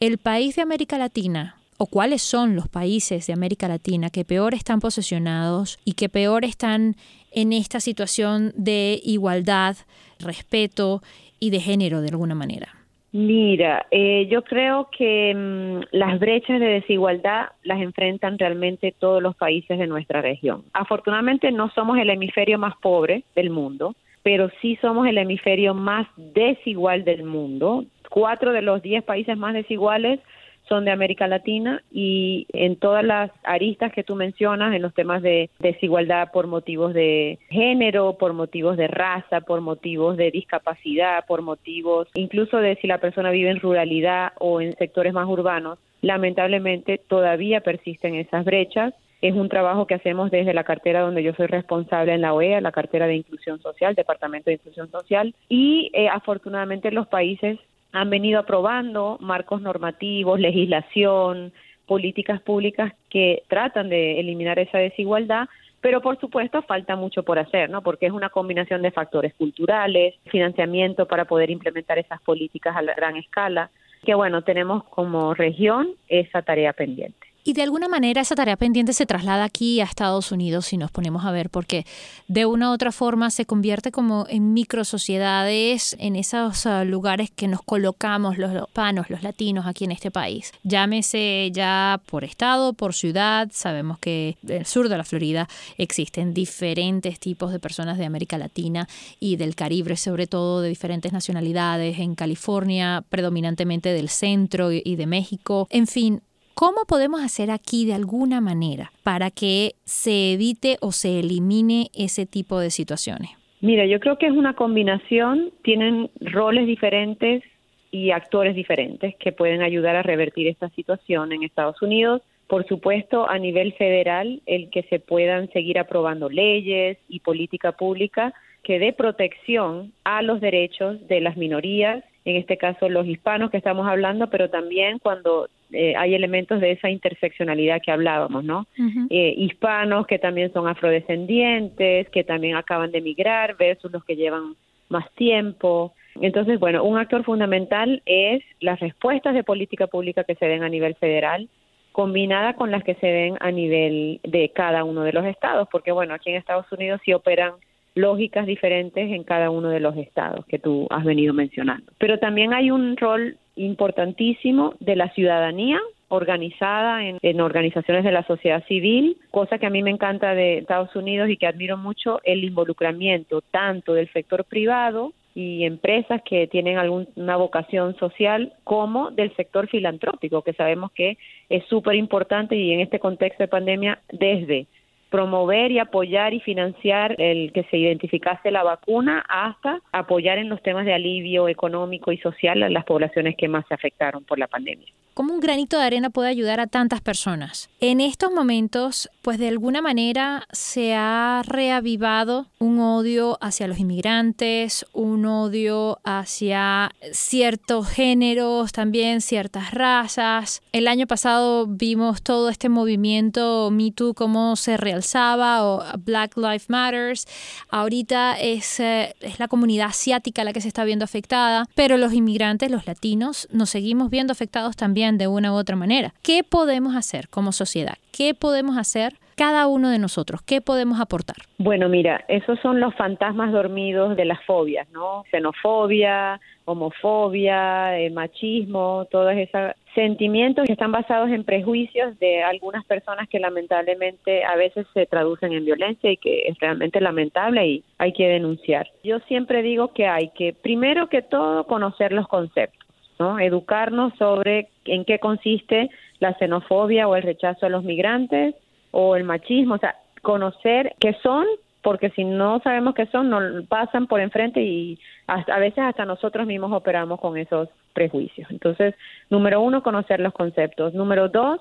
el 0.00 0.18
país 0.18 0.56
de 0.56 0.62
América 0.62 0.98
Latina 0.98 1.56
o 1.78 1.86
cuáles 1.86 2.22
son 2.22 2.54
los 2.56 2.68
países 2.68 3.26
de 3.26 3.32
América 3.32 3.68
Latina 3.68 4.10
que 4.10 4.24
peor 4.24 4.54
están 4.54 4.80
posesionados 4.80 5.78
y 5.84 5.92
que 5.92 6.08
peor 6.08 6.44
están 6.44 6.96
en 7.32 7.52
esta 7.52 7.80
situación 7.80 8.52
de 8.56 9.00
igualdad, 9.04 9.76
respeto 10.18 11.02
y 11.38 11.50
de 11.50 11.60
género 11.60 12.00
de 12.00 12.08
alguna 12.08 12.34
manera? 12.34 12.75
Mira, 13.18 13.86
eh, 13.90 14.26
yo 14.30 14.44
creo 14.44 14.90
que 14.90 15.34
mm, 15.34 15.96
las 15.96 16.20
brechas 16.20 16.60
de 16.60 16.66
desigualdad 16.66 17.46
las 17.62 17.80
enfrentan 17.80 18.38
realmente 18.38 18.92
todos 18.92 19.22
los 19.22 19.34
países 19.34 19.78
de 19.78 19.86
nuestra 19.86 20.20
región. 20.20 20.64
Afortunadamente 20.74 21.50
no 21.50 21.70
somos 21.70 21.96
el 21.96 22.10
hemisferio 22.10 22.58
más 22.58 22.76
pobre 22.76 23.24
del 23.34 23.48
mundo, 23.48 23.94
pero 24.22 24.50
sí 24.60 24.76
somos 24.82 25.08
el 25.08 25.16
hemisferio 25.16 25.72
más 25.72 26.06
desigual 26.16 27.04
del 27.04 27.24
mundo 27.24 27.86
cuatro 28.10 28.52
de 28.52 28.62
los 28.62 28.82
diez 28.82 29.02
países 29.02 29.36
más 29.36 29.54
desiguales 29.54 30.20
son 30.68 30.84
de 30.84 30.90
América 30.90 31.28
Latina 31.28 31.82
y 31.90 32.46
en 32.52 32.76
todas 32.76 33.04
las 33.04 33.30
aristas 33.44 33.92
que 33.92 34.04
tú 34.04 34.14
mencionas, 34.14 34.74
en 34.74 34.82
los 34.82 34.94
temas 34.94 35.22
de 35.22 35.50
desigualdad 35.58 36.30
por 36.32 36.46
motivos 36.46 36.94
de 36.94 37.38
género, 37.48 38.16
por 38.18 38.32
motivos 38.32 38.76
de 38.76 38.88
raza, 38.88 39.40
por 39.40 39.60
motivos 39.60 40.16
de 40.16 40.30
discapacidad, 40.30 41.24
por 41.26 41.42
motivos 41.42 42.08
incluso 42.14 42.58
de 42.58 42.76
si 42.76 42.86
la 42.86 42.98
persona 42.98 43.30
vive 43.30 43.50
en 43.50 43.60
ruralidad 43.60 44.32
o 44.38 44.60
en 44.60 44.76
sectores 44.76 45.12
más 45.12 45.28
urbanos, 45.28 45.78
lamentablemente 46.02 46.98
todavía 46.98 47.60
persisten 47.60 48.14
esas 48.14 48.44
brechas. 48.44 48.94
Es 49.22 49.34
un 49.34 49.48
trabajo 49.48 49.86
que 49.86 49.94
hacemos 49.94 50.30
desde 50.30 50.52
la 50.52 50.64
cartera 50.64 51.00
donde 51.00 51.22
yo 51.22 51.32
soy 51.34 51.46
responsable 51.46 52.12
en 52.12 52.20
la 52.20 52.34
OEA, 52.34 52.60
la 52.60 52.70
cartera 52.70 53.06
de 53.06 53.16
Inclusión 53.16 53.60
Social, 53.60 53.94
Departamento 53.94 54.50
de 54.50 54.54
Inclusión 54.54 54.90
Social, 54.90 55.34
y 55.48 55.90
eh, 55.94 56.08
afortunadamente 56.08 56.90
los 56.90 57.06
países 57.06 57.58
han 57.96 58.10
venido 58.10 58.38
aprobando 58.38 59.16
marcos 59.20 59.62
normativos, 59.62 60.38
legislación, 60.38 61.52
políticas 61.86 62.42
públicas 62.42 62.92
que 63.08 63.42
tratan 63.48 63.88
de 63.88 64.20
eliminar 64.20 64.58
esa 64.58 64.76
desigualdad, 64.76 65.48
pero 65.80 66.02
por 66.02 66.20
supuesto 66.20 66.60
falta 66.62 66.94
mucho 66.94 67.22
por 67.22 67.38
hacer, 67.38 67.70
¿no? 67.70 67.80
Porque 67.80 68.06
es 68.06 68.12
una 68.12 68.28
combinación 68.28 68.82
de 68.82 68.90
factores 68.90 69.32
culturales, 69.34 70.14
financiamiento 70.26 71.06
para 71.06 71.24
poder 71.24 71.50
implementar 71.50 71.98
esas 71.98 72.20
políticas 72.20 72.76
a 72.76 72.82
la 72.82 72.94
gran 72.94 73.16
escala, 73.16 73.70
que 74.04 74.14
bueno, 74.14 74.42
tenemos 74.42 74.84
como 74.84 75.32
región 75.32 75.88
esa 76.08 76.42
tarea 76.42 76.74
pendiente. 76.74 77.25
Y 77.46 77.52
de 77.52 77.62
alguna 77.62 77.86
manera 77.86 78.22
esa 78.22 78.34
tarea 78.34 78.56
pendiente 78.56 78.92
se 78.92 79.06
traslada 79.06 79.44
aquí 79.44 79.80
a 79.80 79.84
Estados 79.84 80.32
Unidos 80.32 80.66
si 80.66 80.76
nos 80.76 80.90
ponemos 80.90 81.24
a 81.24 81.30
ver, 81.30 81.48
porque 81.48 81.86
de 82.26 82.44
una 82.44 82.70
u 82.70 82.72
otra 82.72 82.90
forma 82.90 83.30
se 83.30 83.46
convierte 83.46 83.92
como 83.92 84.26
en 84.28 84.52
micro 84.52 84.84
sociedades, 84.84 85.94
en 86.00 86.16
esos 86.16 86.66
ah, 86.66 86.82
lugares 86.82 87.30
que 87.30 87.46
nos 87.46 87.62
colocamos 87.62 88.36
los 88.36 88.50
hispanos, 88.52 89.10
los 89.10 89.22
latinos 89.22 89.64
aquí 89.66 89.84
en 89.84 89.92
este 89.92 90.10
país. 90.10 90.50
Llámese 90.64 91.52
ya 91.52 92.00
por 92.06 92.24
estado, 92.24 92.72
por 92.72 92.94
ciudad, 92.94 93.48
sabemos 93.52 94.00
que 94.00 94.36
en 94.42 94.52
el 94.56 94.66
sur 94.66 94.88
de 94.88 94.98
la 94.98 95.04
Florida 95.04 95.48
existen 95.78 96.34
diferentes 96.34 97.20
tipos 97.20 97.52
de 97.52 97.60
personas 97.60 97.96
de 97.96 98.06
América 98.06 98.38
Latina 98.38 98.88
y 99.20 99.36
del 99.36 99.54
Caribe, 99.54 99.96
sobre 99.96 100.26
todo 100.26 100.62
de 100.62 100.68
diferentes 100.68 101.12
nacionalidades, 101.12 102.00
en 102.00 102.16
California 102.16 103.04
predominantemente 103.08 103.90
del 103.90 104.08
centro 104.08 104.72
y 104.72 104.96
de 104.96 105.06
México. 105.06 105.68
En 105.70 105.86
fin, 105.86 106.22
¿Cómo 106.58 106.86
podemos 106.88 107.22
hacer 107.22 107.50
aquí 107.50 107.84
de 107.84 107.92
alguna 107.92 108.40
manera 108.40 108.90
para 109.02 109.30
que 109.30 109.72
se 109.84 110.32
evite 110.32 110.78
o 110.80 110.90
se 110.90 111.20
elimine 111.20 111.90
ese 111.92 112.24
tipo 112.24 112.58
de 112.58 112.70
situaciones? 112.70 113.28
Mira, 113.60 113.84
yo 113.84 114.00
creo 114.00 114.16
que 114.16 114.24
es 114.24 114.32
una 114.32 114.54
combinación, 114.54 115.50
tienen 115.62 116.08
roles 116.18 116.66
diferentes 116.66 117.42
y 117.90 118.10
actores 118.10 118.54
diferentes 118.54 119.14
que 119.16 119.32
pueden 119.32 119.60
ayudar 119.60 119.96
a 119.96 120.02
revertir 120.02 120.48
esta 120.48 120.70
situación 120.70 121.30
en 121.32 121.42
Estados 121.42 121.82
Unidos. 121.82 122.22
Por 122.46 122.66
supuesto, 122.66 123.28
a 123.28 123.38
nivel 123.38 123.74
federal, 123.74 124.40
el 124.46 124.70
que 124.70 124.84
se 124.84 124.98
puedan 124.98 125.52
seguir 125.52 125.78
aprobando 125.78 126.30
leyes 126.30 126.96
y 127.06 127.20
política 127.20 127.72
pública 127.72 128.32
que 128.62 128.78
dé 128.78 128.94
protección 128.94 129.92
a 130.04 130.22
los 130.22 130.40
derechos 130.40 131.06
de 131.06 131.20
las 131.20 131.36
minorías, 131.36 132.02
en 132.24 132.36
este 132.36 132.56
caso 132.56 132.88
los 132.88 133.06
hispanos 133.06 133.50
que 133.50 133.58
estamos 133.58 133.86
hablando, 133.86 134.30
pero 134.30 134.48
también 134.48 134.98
cuando 134.98 135.50
eh, 135.72 135.94
hay 135.96 136.14
elementos 136.14 136.60
de 136.60 136.72
esa 136.72 136.90
interseccionalidad 136.90 137.82
que 137.82 137.90
hablábamos, 137.90 138.44
¿no? 138.44 138.66
Eh, 139.10 139.34
hispanos 139.36 140.06
que 140.06 140.18
también 140.18 140.52
son 140.52 140.68
afrodescendientes, 140.68 142.08
que 142.10 142.24
también 142.24 142.56
acaban 142.56 142.92
de 142.92 142.98
emigrar 142.98 143.56
versus 143.56 143.90
los 143.90 144.04
que 144.04 144.16
llevan 144.16 144.54
más 144.88 145.10
tiempo. 145.14 145.94
Entonces, 146.20 146.58
bueno, 146.58 146.84
un 146.84 146.98
actor 146.98 147.24
fundamental 147.24 148.02
es 148.06 148.42
las 148.60 148.80
respuestas 148.80 149.34
de 149.34 149.44
política 149.44 149.86
pública 149.86 150.24
que 150.24 150.36
se 150.36 150.46
den 150.46 150.62
a 150.62 150.68
nivel 150.68 150.94
federal, 150.94 151.48
combinada 151.92 152.54
con 152.54 152.70
las 152.70 152.84
que 152.84 152.94
se 152.96 153.06
den 153.06 153.36
a 153.40 153.50
nivel 153.50 154.20
de 154.22 154.50
cada 154.54 154.84
uno 154.84 155.02
de 155.02 155.12
los 155.12 155.24
estados, 155.24 155.68
porque 155.70 155.92
bueno, 155.92 156.14
aquí 156.14 156.30
en 156.30 156.36
Estados 156.36 156.70
Unidos 156.70 157.00
sí 157.04 157.12
operan 157.12 157.54
lógicas 157.94 158.46
diferentes 158.46 159.10
en 159.10 159.24
cada 159.24 159.50
uno 159.50 159.70
de 159.70 159.80
los 159.80 159.96
estados 159.96 160.44
que 160.46 160.58
tú 160.58 160.86
has 160.90 161.04
venido 161.04 161.32
mencionando. 161.32 161.90
Pero 161.98 162.18
también 162.18 162.52
hay 162.52 162.70
un 162.70 162.96
rol 162.96 163.38
importantísimo 163.56 164.74
de 164.80 164.96
la 164.96 165.10
ciudadanía 165.10 165.80
organizada 166.08 167.02
en, 167.04 167.40
organizaciones 167.40 168.04
de 168.04 168.12
la 168.12 168.24
sociedad 168.26 168.64
civil, 168.66 169.16
cosa 169.30 169.58
que 169.58 169.66
a 169.66 169.70
mí 169.70 169.82
me 169.82 169.90
encanta 169.90 170.34
de 170.34 170.58
Estados 170.58 170.94
Unidos 170.94 171.28
y 171.28 171.36
que 171.36 171.46
admiro 171.46 171.76
mucho, 171.76 172.20
el 172.24 172.44
involucramiento 172.44 173.40
tanto 173.40 173.94
del 173.94 174.10
sector 174.12 174.44
privado 174.44 175.12
y 175.34 175.64
empresas 175.64 176.22
que 176.22 176.46
tienen 176.46 176.78
alguna 176.78 177.36
vocación 177.36 177.96
social 177.96 178.54
como 178.64 179.10
del 179.10 179.34
sector 179.36 179.68
filantrópico, 179.68 180.42
que 180.42 180.54
sabemos 180.54 180.92
que 180.92 181.18
es 181.48 181.64
súper 181.66 181.96
importante 181.96 182.56
y 182.56 182.72
en 182.72 182.80
este 182.80 183.00
contexto 183.00 183.42
de 183.42 183.48
pandemia 183.48 183.98
desde 184.10 184.66
promover 185.10 185.70
y 185.70 185.78
apoyar 185.78 186.34
y 186.34 186.40
financiar 186.40 187.14
el 187.20 187.52
que 187.52 187.64
se 187.64 187.76
identificase 187.76 188.50
la 188.50 188.62
vacuna 188.62 189.24
hasta 189.28 189.80
apoyar 189.92 190.38
en 190.38 190.48
los 190.48 190.62
temas 190.62 190.84
de 190.84 190.94
alivio 190.94 191.48
económico 191.48 192.12
y 192.12 192.18
social 192.18 192.62
a 192.62 192.68
las 192.68 192.84
poblaciones 192.84 193.36
que 193.36 193.48
más 193.48 193.66
se 193.68 193.74
afectaron 193.74 194.24
por 194.24 194.38
la 194.38 194.48
pandemia. 194.48 194.88
¿Cómo 195.16 195.32
un 195.32 195.40
granito 195.40 195.78
de 195.78 195.84
arena 195.84 196.10
puede 196.10 196.28
ayudar 196.28 196.60
a 196.60 196.66
tantas 196.66 197.00
personas? 197.00 197.70
En 197.80 198.02
estos 198.02 198.30
momentos, 198.32 199.08
pues 199.22 199.38
de 199.38 199.48
alguna 199.48 199.80
manera 199.80 200.46
se 200.52 200.94
ha 200.94 201.42
reavivado 201.42 202.48
un 202.58 202.78
odio 202.80 203.38
hacia 203.40 203.66
los 203.66 203.78
inmigrantes, 203.78 204.84
un 204.92 205.24
odio 205.24 206.00
hacia 206.04 206.90
ciertos 207.12 207.88
géneros, 207.88 208.72
también 208.72 209.22
ciertas 209.22 209.72
razas. 209.72 210.60
El 210.72 210.86
año 210.86 211.06
pasado 211.06 211.66
vimos 211.66 212.20
todo 212.20 212.50
este 212.50 212.68
movimiento 212.68 213.70
Me 213.72 213.92
Too, 213.92 214.12
cómo 214.12 214.54
se 214.56 214.76
realzaba, 214.76 215.64
o 215.64 215.82
Black 215.98 216.36
Lives 216.36 216.68
Matters. 216.68 217.26
Ahorita 217.70 218.38
es, 218.38 218.80
eh, 218.80 219.14
es 219.20 219.38
la 219.38 219.48
comunidad 219.48 219.86
asiática 219.86 220.44
la 220.44 220.52
que 220.52 220.60
se 220.60 220.68
está 220.68 220.84
viendo 220.84 221.06
afectada, 221.06 221.64
pero 221.74 221.96
los 221.96 222.12
inmigrantes, 222.12 222.70
los 222.70 222.86
latinos, 222.86 223.48
nos 223.50 223.70
seguimos 223.70 224.10
viendo 224.10 224.32
afectados 224.32 224.76
también 224.76 225.05
de 225.12 225.28
una 225.28 225.52
u 225.52 225.56
otra 225.56 225.76
manera. 225.76 226.12
¿Qué 226.22 226.42
podemos 226.42 226.96
hacer 226.96 227.28
como 227.28 227.52
sociedad? 227.52 227.94
¿Qué 228.12 228.34
podemos 228.34 228.76
hacer 228.76 229.14
cada 229.36 229.66
uno 229.66 229.90
de 229.90 229.98
nosotros? 229.98 230.40
¿Qué 230.42 230.60
podemos 230.60 231.00
aportar? 231.00 231.36
Bueno, 231.58 231.88
mira, 231.88 232.24
esos 232.28 232.58
son 232.60 232.80
los 232.80 232.94
fantasmas 232.94 233.52
dormidos 233.52 234.16
de 234.16 234.24
las 234.24 234.42
fobias, 234.44 234.88
¿no? 234.90 235.24
Xenofobia, 235.30 236.40
homofobia, 236.64 237.98
eh, 237.98 238.10
machismo, 238.10 239.06
todas 239.10 239.36
esas 239.36 239.74
sentimientos 239.94 240.66
que 240.66 240.72
están 240.72 240.92
basados 240.92 241.30
en 241.30 241.42
prejuicios 241.42 242.18
de 242.18 242.42
algunas 242.42 242.84
personas 242.84 243.28
que 243.28 243.40
lamentablemente 243.40 244.44
a 244.44 244.54
veces 244.54 244.86
se 244.92 245.06
traducen 245.06 245.52
en 245.52 245.64
violencia 245.64 246.10
y 246.10 246.18
que 246.18 246.42
es 246.48 246.58
realmente 246.58 247.00
lamentable 247.00 247.66
y 247.66 247.84
hay 247.96 248.12
que 248.12 248.28
denunciar. 248.28 248.88
Yo 249.02 249.20
siempre 249.20 249.62
digo 249.62 249.88
que 249.88 250.06
hay 250.06 250.30
que, 250.30 250.52
primero 250.52 251.08
que 251.08 251.22
todo, 251.22 251.64
conocer 251.64 252.12
los 252.12 252.28
conceptos, 252.28 252.75
¿no? 253.18 253.38
Educarnos 253.38 254.12
sobre 254.18 254.68
en 254.84 255.04
qué 255.04 255.18
consiste 255.18 255.90
la 256.18 256.34
xenofobia 256.34 257.08
o 257.08 257.16
el 257.16 257.22
rechazo 257.22 257.66
a 257.66 257.70
los 257.70 257.84
migrantes 257.84 258.54
o 258.90 259.16
el 259.16 259.24
machismo, 259.24 259.74
o 259.74 259.78
sea, 259.78 259.96
conocer 260.22 260.94
qué 260.98 261.14
son 261.22 261.46
porque 261.86 262.10
si 262.10 262.24
no 262.24 262.58
sabemos 262.64 262.96
qué 262.96 263.06
son, 263.06 263.30
nos 263.30 263.64
pasan 263.66 264.08
por 264.08 264.20
enfrente 264.20 264.60
y 264.60 264.98
a 265.28 265.58
veces 265.60 265.78
hasta 265.78 266.04
nosotros 266.04 266.44
mismos 266.44 266.72
operamos 266.72 267.20
con 267.20 267.36
esos 267.36 267.68
prejuicios. 267.92 268.50
Entonces, 268.50 268.96
número 269.30 269.60
uno, 269.60 269.84
conocer 269.84 270.18
los 270.18 270.32
conceptos. 270.32 270.94
Número 270.94 271.28
dos, 271.28 271.60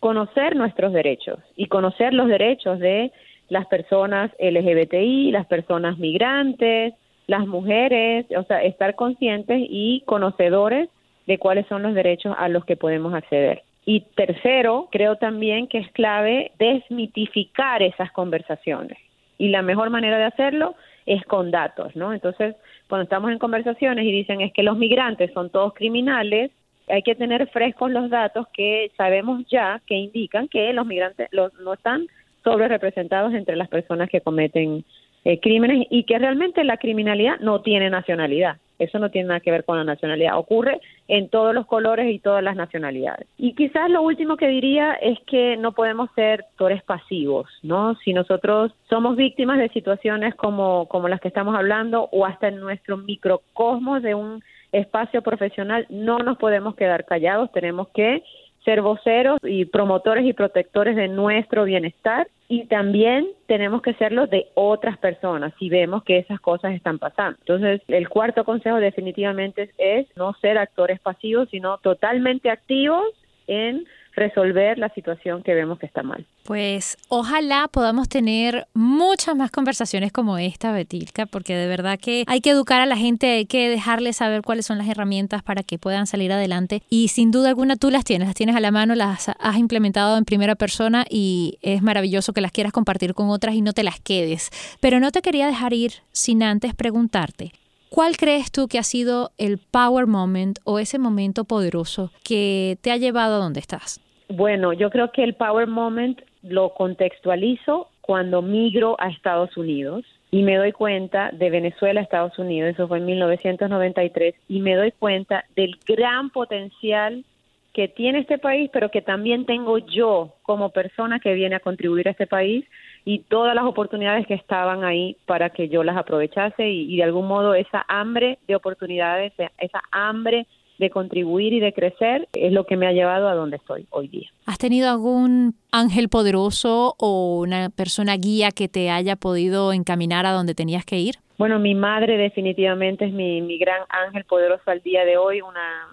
conocer 0.00 0.56
nuestros 0.56 0.94
derechos 0.94 1.40
y 1.54 1.66
conocer 1.66 2.14
los 2.14 2.28
derechos 2.28 2.78
de 2.78 3.12
las 3.50 3.66
personas 3.66 4.30
LGBTI, 4.38 5.32
las 5.32 5.46
personas 5.46 5.98
migrantes, 5.98 6.94
las 7.28 7.46
mujeres, 7.46 8.26
o 8.36 8.42
sea, 8.44 8.64
estar 8.64 8.96
conscientes 8.96 9.60
y 9.60 10.02
conocedores 10.06 10.88
de 11.26 11.38
cuáles 11.38 11.66
son 11.66 11.82
los 11.82 11.94
derechos 11.94 12.34
a 12.36 12.48
los 12.48 12.64
que 12.64 12.76
podemos 12.76 13.14
acceder. 13.14 13.62
Y 13.84 14.00
tercero, 14.16 14.88
creo 14.90 15.16
también 15.16 15.68
que 15.68 15.78
es 15.78 15.92
clave 15.92 16.52
desmitificar 16.58 17.82
esas 17.82 18.10
conversaciones 18.12 18.98
y 19.38 19.48
la 19.48 19.62
mejor 19.62 19.90
manera 19.90 20.18
de 20.18 20.24
hacerlo 20.24 20.74
es 21.06 21.24
con 21.24 21.50
datos, 21.50 21.94
¿no? 21.94 22.12
Entonces, 22.12 22.56
cuando 22.88 23.04
estamos 23.04 23.30
en 23.30 23.38
conversaciones 23.38 24.04
y 24.04 24.12
dicen 24.12 24.40
es 24.40 24.52
que 24.52 24.62
los 24.62 24.76
migrantes 24.76 25.32
son 25.32 25.50
todos 25.50 25.74
criminales, 25.74 26.50
hay 26.88 27.02
que 27.02 27.14
tener 27.14 27.46
frescos 27.48 27.90
los 27.90 28.10
datos 28.10 28.46
que 28.54 28.90
sabemos 28.96 29.44
ya 29.48 29.80
que 29.86 29.94
indican 29.94 30.48
que 30.48 30.72
los 30.72 30.86
migrantes 30.86 31.28
no 31.32 31.72
están 31.72 32.06
sobre 32.42 32.68
representados 32.68 33.34
entre 33.34 33.56
las 33.56 33.68
personas 33.68 34.08
que 34.08 34.22
cometen 34.22 34.84
eh, 35.24 35.40
crímenes 35.40 35.86
y 35.90 36.04
que 36.04 36.18
realmente 36.18 36.64
la 36.64 36.76
criminalidad 36.76 37.38
no 37.40 37.60
tiene 37.60 37.90
nacionalidad. 37.90 38.56
Eso 38.78 38.98
no 38.98 39.10
tiene 39.10 39.28
nada 39.28 39.40
que 39.40 39.50
ver 39.50 39.64
con 39.64 39.76
la 39.76 39.84
nacionalidad. 39.84 40.38
Ocurre 40.38 40.80
en 41.08 41.28
todos 41.28 41.52
los 41.52 41.66
colores 41.66 42.12
y 42.12 42.20
todas 42.20 42.44
las 42.44 42.54
nacionalidades. 42.54 43.26
Y 43.36 43.54
quizás 43.54 43.90
lo 43.90 44.02
último 44.02 44.36
que 44.36 44.46
diría 44.46 44.92
es 44.94 45.18
que 45.26 45.56
no 45.56 45.72
podemos 45.72 46.10
ser 46.14 46.42
actores 46.42 46.82
pasivos, 46.84 47.48
¿no? 47.62 47.96
Si 47.96 48.12
nosotros 48.12 48.72
somos 48.88 49.16
víctimas 49.16 49.58
de 49.58 49.68
situaciones 49.70 50.34
como, 50.36 50.86
como 50.86 51.08
las 51.08 51.20
que 51.20 51.28
estamos 51.28 51.56
hablando 51.56 52.08
o 52.12 52.24
hasta 52.24 52.48
en 52.48 52.60
nuestro 52.60 52.96
microcosmos 52.96 54.02
de 54.02 54.14
un 54.14 54.42
espacio 54.70 55.22
profesional, 55.22 55.86
no 55.88 56.18
nos 56.18 56.38
podemos 56.38 56.76
quedar 56.76 57.04
callados, 57.04 57.50
tenemos 57.52 57.88
que 57.88 58.22
ser 58.68 58.82
voceros 58.82 59.38
y 59.44 59.64
promotores 59.64 60.26
y 60.26 60.34
protectores 60.34 60.94
de 60.94 61.08
nuestro 61.08 61.64
bienestar 61.64 62.28
y 62.48 62.66
también 62.66 63.26
tenemos 63.46 63.80
que 63.80 63.94
serlo 63.94 64.26
de 64.26 64.48
otras 64.52 64.98
personas 64.98 65.54
si 65.58 65.70
vemos 65.70 66.04
que 66.04 66.18
esas 66.18 66.38
cosas 66.38 66.74
están 66.74 66.98
pasando. 66.98 67.38
Entonces, 67.40 67.80
el 67.88 68.10
cuarto 68.10 68.44
consejo 68.44 68.76
definitivamente 68.76 69.70
es 69.78 70.06
no 70.16 70.34
ser 70.42 70.58
actores 70.58 71.00
pasivos, 71.00 71.48
sino 71.48 71.78
totalmente 71.78 72.50
activos 72.50 73.06
en 73.46 73.86
resolver 74.14 74.78
la 74.78 74.88
situación 74.90 75.42
que 75.42 75.54
vemos 75.54 75.78
que 75.78 75.86
está 75.86 76.02
mal. 76.02 76.26
Pues 76.44 76.96
ojalá 77.08 77.68
podamos 77.70 78.08
tener 78.08 78.66
muchas 78.74 79.36
más 79.36 79.50
conversaciones 79.50 80.12
como 80.12 80.38
esta, 80.38 80.72
Betilka, 80.72 81.26
porque 81.26 81.54
de 81.54 81.66
verdad 81.66 81.98
que 81.98 82.24
hay 82.26 82.40
que 82.40 82.50
educar 82.50 82.80
a 82.80 82.86
la 82.86 82.96
gente, 82.96 83.30
hay 83.30 83.46
que 83.46 83.68
dejarles 83.68 84.16
saber 84.16 84.42
cuáles 84.42 84.66
son 84.66 84.78
las 84.78 84.88
herramientas 84.88 85.42
para 85.42 85.62
que 85.62 85.78
puedan 85.78 86.06
salir 86.06 86.32
adelante 86.32 86.82
y 86.88 87.08
sin 87.08 87.30
duda 87.30 87.50
alguna 87.50 87.76
tú 87.76 87.90
las 87.90 88.04
tienes, 88.04 88.28
las 88.28 88.34
tienes 88.34 88.56
a 88.56 88.60
la 88.60 88.70
mano, 88.70 88.94
las 88.94 89.28
has 89.28 89.56
implementado 89.56 90.16
en 90.16 90.24
primera 90.24 90.54
persona 90.54 91.04
y 91.08 91.58
es 91.62 91.82
maravilloso 91.82 92.32
que 92.32 92.40
las 92.40 92.52
quieras 92.52 92.72
compartir 92.72 93.14
con 93.14 93.28
otras 93.28 93.54
y 93.54 93.60
no 93.60 93.72
te 93.72 93.82
las 93.82 94.00
quedes. 94.00 94.50
Pero 94.80 95.00
no 95.00 95.10
te 95.10 95.22
quería 95.22 95.46
dejar 95.46 95.72
ir 95.72 95.92
sin 96.12 96.42
antes 96.42 96.74
preguntarte, 96.74 97.52
¿Cuál 97.90 98.16
crees 98.16 98.52
tú 98.52 98.68
que 98.68 98.78
ha 98.78 98.82
sido 98.82 99.30
el 99.38 99.58
power 99.58 100.06
moment 100.06 100.58
o 100.64 100.78
ese 100.78 100.98
momento 100.98 101.44
poderoso 101.44 102.10
que 102.22 102.78
te 102.82 102.90
ha 102.90 102.96
llevado 102.96 103.36
a 103.36 103.38
donde 103.38 103.60
estás? 103.60 104.00
Bueno, 104.28 104.74
yo 104.74 104.90
creo 104.90 105.10
que 105.10 105.24
el 105.24 105.34
Power 105.34 105.66
Moment 105.66 106.20
lo 106.42 106.74
contextualizo 106.74 107.88
cuando 108.02 108.42
migro 108.42 108.96
a 108.98 109.08
Estados 109.08 109.56
Unidos 109.56 110.04
y 110.30 110.42
me 110.42 110.56
doy 110.56 110.72
cuenta 110.72 111.30
de 111.32 111.48
Venezuela 111.48 112.00
a 112.00 112.02
Estados 112.02 112.38
Unidos, 112.38 112.70
eso 112.70 112.86
fue 112.86 112.98
en 112.98 113.06
1993, 113.06 114.34
y 114.46 114.60
me 114.60 114.74
doy 114.74 114.92
cuenta 114.92 115.46
del 115.56 115.78
gran 115.86 116.28
potencial 116.28 117.24
que 117.72 117.88
tiene 117.88 118.18
este 118.18 118.36
país, 118.36 118.68
pero 118.70 118.90
que 118.90 119.00
también 119.00 119.46
tengo 119.46 119.78
yo 119.78 120.34
como 120.42 120.68
persona 120.70 121.20
que 121.20 121.32
viene 121.32 121.56
a 121.56 121.60
contribuir 121.60 122.08
a 122.08 122.10
este 122.10 122.26
país 122.26 122.66
y 123.04 123.20
todas 123.20 123.54
las 123.54 123.64
oportunidades 123.64 124.26
que 124.26 124.34
estaban 124.34 124.84
ahí 124.84 125.16
para 125.26 125.50
que 125.50 125.68
yo 125.68 125.82
las 125.82 125.96
aprovechase 125.96 126.68
y, 126.68 126.92
y 126.92 126.96
de 126.98 127.04
algún 127.04 127.26
modo 127.26 127.54
esa 127.54 127.84
hambre 127.88 128.38
de 128.46 128.56
oportunidades, 128.56 129.32
esa 129.58 129.82
hambre 129.90 130.46
de 130.78 130.90
contribuir 130.90 131.52
y 131.52 131.60
de 131.60 131.72
crecer 131.72 132.28
es 132.32 132.52
lo 132.52 132.64
que 132.64 132.76
me 132.76 132.86
ha 132.86 132.92
llevado 132.92 133.28
a 133.28 133.34
donde 133.34 133.56
estoy 133.56 133.86
hoy 133.90 134.08
día. 134.08 134.30
¿Has 134.46 134.58
tenido 134.58 134.88
algún 134.88 135.54
ángel 135.72 136.08
poderoso 136.08 136.94
o 136.98 137.40
una 137.40 137.68
persona 137.70 138.16
guía 138.16 138.50
que 138.52 138.68
te 138.68 138.90
haya 138.90 139.16
podido 139.16 139.72
encaminar 139.72 140.24
a 140.24 140.32
donde 140.32 140.54
tenías 140.54 140.84
que 140.84 140.98
ir? 140.98 141.16
Bueno, 141.36 141.58
mi 141.58 141.74
madre 141.74 142.16
definitivamente 142.16 143.04
es 143.04 143.12
mi, 143.12 143.42
mi 143.42 143.58
gran 143.58 143.82
ángel 143.88 144.24
poderoso 144.24 144.70
al 144.70 144.80
día 144.82 145.04
de 145.04 145.16
hoy, 145.16 145.40
una 145.40 145.88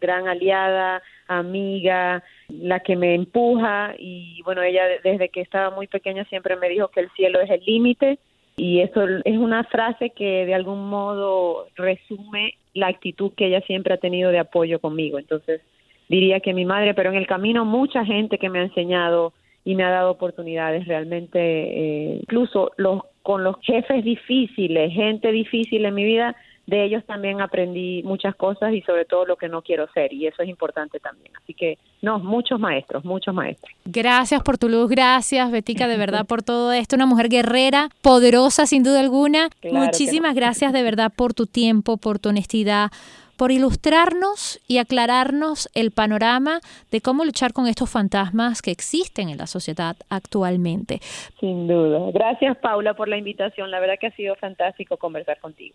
gran 0.00 0.26
aliada, 0.26 1.02
amiga, 1.28 2.22
la 2.60 2.80
que 2.80 2.96
me 2.96 3.14
empuja 3.14 3.94
y 3.98 4.42
bueno, 4.44 4.62
ella 4.62 4.84
desde 5.02 5.28
que 5.28 5.40
estaba 5.40 5.70
muy 5.70 5.86
pequeña 5.86 6.24
siempre 6.26 6.56
me 6.56 6.68
dijo 6.68 6.88
que 6.88 7.00
el 7.00 7.10
cielo 7.12 7.40
es 7.40 7.50
el 7.50 7.64
límite 7.64 8.18
y 8.56 8.80
eso 8.80 9.02
es 9.24 9.38
una 9.38 9.64
frase 9.64 10.10
que 10.10 10.44
de 10.44 10.54
algún 10.54 10.88
modo 10.88 11.66
resume 11.76 12.54
la 12.74 12.88
actitud 12.88 13.32
que 13.36 13.46
ella 13.46 13.60
siempre 13.62 13.94
ha 13.94 13.98
tenido 13.98 14.30
de 14.30 14.38
apoyo 14.38 14.80
conmigo. 14.80 15.18
Entonces, 15.18 15.62
diría 16.08 16.40
que 16.40 16.52
mi 16.52 16.64
madre, 16.64 16.94
pero 16.94 17.10
en 17.10 17.16
el 17.16 17.26
camino 17.26 17.64
mucha 17.64 18.04
gente 18.04 18.38
que 18.38 18.50
me 18.50 18.58
ha 18.58 18.64
enseñado 18.64 19.32
y 19.64 19.74
me 19.74 19.84
ha 19.84 19.90
dado 19.90 20.10
oportunidades 20.10 20.86
realmente, 20.86 21.38
eh, 21.38 22.18
incluso 22.20 22.72
los 22.76 23.02
con 23.22 23.44
los 23.44 23.56
jefes 23.62 24.04
difíciles, 24.04 24.92
gente 24.92 25.30
difícil 25.30 25.84
en 25.84 25.94
mi 25.94 26.04
vida, 26.04 26.34
de 26.72 26.84
ellos 26.86 27.04
también 27.04 27.42
aprendí 27.42 28.02
muchas 28.02 28.34
cosas 28.34 28.72
y 28.72 28.80
sobre 28.80 29.04
todo 29.04 29.26
lo 29.26 29.36
que 29.36 29.46
no 29.46 29.60
quiero 29.60 29.86
ser 29.92 30.10
y 30.14 30.26
eso 30.26 30.42
es 30.42 30.48
importante 30.48 30.98
también. 31.00 31.30
Así 31.36 31.52
que 31.52 31.76
no, 32.00 32.18
muchos 32.18 32.58
maestros, 32.58 33.04
muchos 33.04 33.34
maestros. 33.34 33.70
Gracias 33.84 34.42
por 34.42 34.56
tu 34.56 34.70
luz, 34.70 34.88
gracias 34.88 35.50
Betica 35.50 35.86
de 35.86 35.98
verdad 35.98 36.24
por 36.28 36.42
todo 36.42 36.72
esto, 36.72 36.96
una 36.96 37.04
mujer 37.04 37.28
guerrera, 37.28 37.90
poderosa 38.00 38.64
sin 38.64 38.82
duda 38.82 39.00
alguna. 39.00 39.50
Muchísimas 39.70 40.34
gracias 40.34 40.72
de 40.72 40.82
verdad 40.82 41.12
por 41.14 41.34
tu 41.34 41.44
tiempo, 41.44 41.98
por 41.98 42.18
tu 42.18 42.30
honestidad 42.30 42.90
por 43.36 43.50
ilustrarnos 43.50 44.60
y 44.68 44.78
aclararnos 44.78 45.68
el 45.74 45.90
panorama 45.90 46.60
de 46.92 47.00
cómo 47.00 47.24
luchar 47.24 47.52
con 47.52 47.66
estos 47.66 47.90
fantasmas 47.90 48.62
que 48.62 48.70
existen 48.70 49.30
en 49.30 49.38
la 49.38 49.48
sociedad 49.48 49.96
actualmente. 50.10 51.00
Sin 51.40 51.66
duda. 51.66 52.12
Gracias 52.12 52.56
Paula 52.58 52.94
por 52.94 53.08
la 53.08 53.16
invitación. 53.16 53.72
La 53.72 53.80
verdad 53.80 53.94
que 54.00 54.06
ha 54.08 54.14
sido 54.14 54.36
fantástico 54.36 54.96
conversar 54.96 55.40
contigo. 55.40 55.74